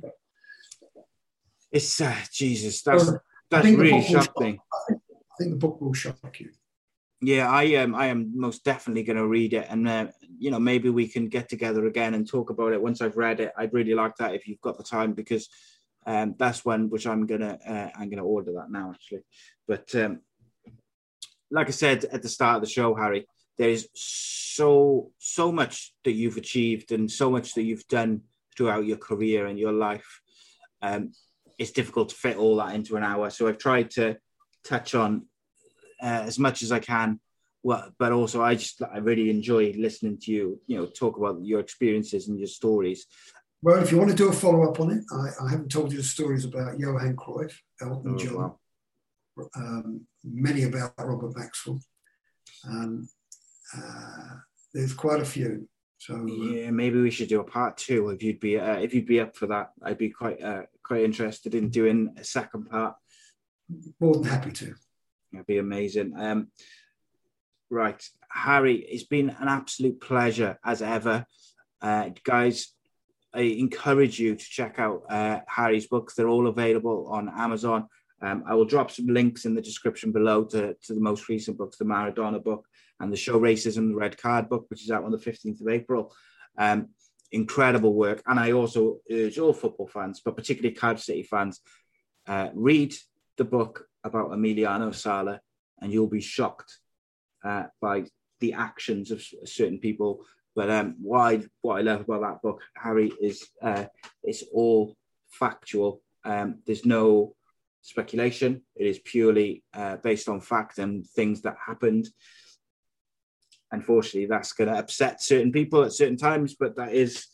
[1.70, 4.58] it's uh, Jesus, that's well, that's really shocking.
[4.90, 4.94] I
[5.38, 6.50] think the book will shock you.
[7.20, 7.94] Yeah, I am.
[7.94, 10.06] I am most definitely going to read it, and uh,
[10.38, 13.40] you know, maybe we can get together again and talk about it once I've read
[13.40, 13.52] it.
[13.58, 15.48] I'd really like that if you've got the time, because
[16.06, 19.24] Um, that's one which I'm gonna uh, I'm gonna order that now actually.
[19.66, 20.20] But um,
[21.50, 23.26] like I said at the start of the show, Harry,
[23.58, 28.22] there is so so much that you've achieved and so much that you've done
[28.56, 30.20] throughout your career and your life.
[30.82, 31.12] Um,
[31.58, 34.16] it's difficult to fit all that into an hour, so I've tried to
[34.64, 35.26] touch on
[36.02, 37.20] uh, as much as I can.
[37.62, 41.42] Well, but also I just I really enjoy listening to you, you know, talk about
[41.42, 43.06] your experiences and your stories.
[43.62, 45.90] Well, if you want to do a follow up on it, I, I haven't told
[45.90, 48.34] you the stories about Johan Cruyff, Elton oh, John,
[49.36, 49.48] wow.
[49.56, 51.80] um, many about Robert Maxwell.
[52.68, 53.08] Um,
[53.76, 54.36] uh,
[54.72, 55.68] there's quite a few.
[55.98, 58.92] So uh, yeah, maybe we should do a part two if you'd be uh, if
[58.92, 59.70] you'd be up for that.
[59.82, 62.96] I'd be quite uh, quite interested in doing a second part.
[64.00, 64.74] More than happy to.
[65.32, 66.12] That'd be amazing.
[66.16, 66.48] Um,
[67.70, 71.26] right, Harry, it's been an absolute pleasure as ever,
[71.80, 72.74] uh, guys.
[73.32, 76.14] I encourage you to check out uh, Harry's books.
[76.14, 77.88] They're all available on Amazon.
[78.24, 81.58] Um, I will drop some links in the description below to, to the most recent
[81.58, 82.66] books, the Maradona book
[83.00, 85.68] and the Show Racism, the Red Card book, which is out on the 15th of
[85.68, 86.14] April.
[86.56, 86.88] Um,
[87.32, 88.22] incredible work.
[88.26, 91.60] And I also urge all football fans, but particularly Cardiff City fans,
[92.26, 92.94] uh, read
[93.36, 95.40] the book about Emiliano Sala
[95.80, 96.78] and you'll be shocked
[97.44, 98.04] uh, by
[98.40, 100.24] the actions of certain people.
[100.54, 103.84] But um, I, what I love about that book, Harry, is uh,
[104.22, 104.96] it's all
[105.30, 106.00] factual.
[106.24, 107.34] Um, there's no
[107.84, 108.62] speculation.
[108.74, 112.08] It is purely uh, based on fact and things that happened
[113.74, 117.26] unfortunately, that's going to upset certain people at certain times, but that is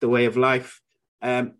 [0.00, 0.80] the way of life.
[1.22, 1.54] Um,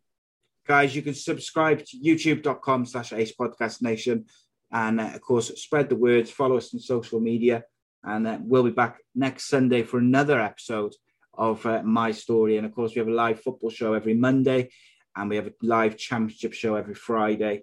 [0.67, 4.27] guys, you can subscribe to youtube.com slash ace podcast nation.
[4.71, 7.65] And uh, of course, spread the words, follow us on social media.
[8.03, 10.95] And uh, we'll be back next Sunday for another episode
[11.33, 12.59] of uh, My Story.
[12.59, 14.71] And of course, we have a live football show every Monday,
[15.17, 17.63] and we have a live championship show every Friday.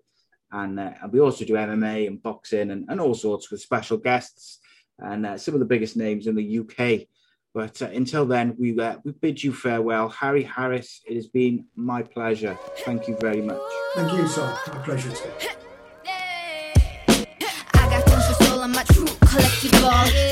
[0.51, 3.97] And, uh, and we also do MMA and boxing and, and all sorts with special
[3.97, 4.59] guests
[4.99, 7.07] and uh, some of the biggest names in the UK.
[7.53, 10.09] But uh, until then, we, uh, we bid you farewell.
[10.09, 12.57] Harry Harris, it has been my pleasure.
[12.85, 13.61] Thank you very much.
[13.95, 14.57] Thank you, sir.
[14.67, 15.31] My pleasure too.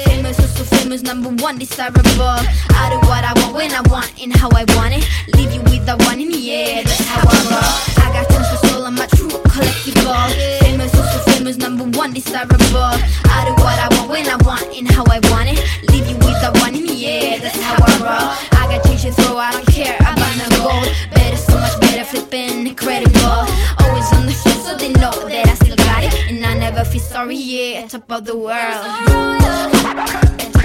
[0.06, 2.02] Famous, so famous, number one, desirable.
[2.02, 5.08] I do what I want when I want and how I want it.
[5.36, 7.64] Leave you with the one in the air, that's how I roll.
[8.04, 8.49] I got tons of soul,
[8.90, 10.34] I'm a true collectible.
[10.62, 12.58] Famous, so famous, number one, desirable.
[12.74, 15.60] I do what I want when I want and how I want it.
[15.92, 18.34] Leave you with the one in the air, that's how I roll.
[18.60, 20.90] I got change to throw, I don't care about no gold.
[21.14, 23.46] Better, so much better, flipping incredible.
[23.78, 26.32] Always on the show, so they know that I still got it.
[26.32, 28.58] And I never feel sorry, yeah, top of the world.
[28.58, 29.22] Top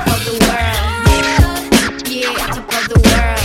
[0.09, 0.81] of the world.
[2.09, 3.44] Yeah, top of the world.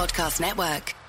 [0.00, 0.99] Podcast Network.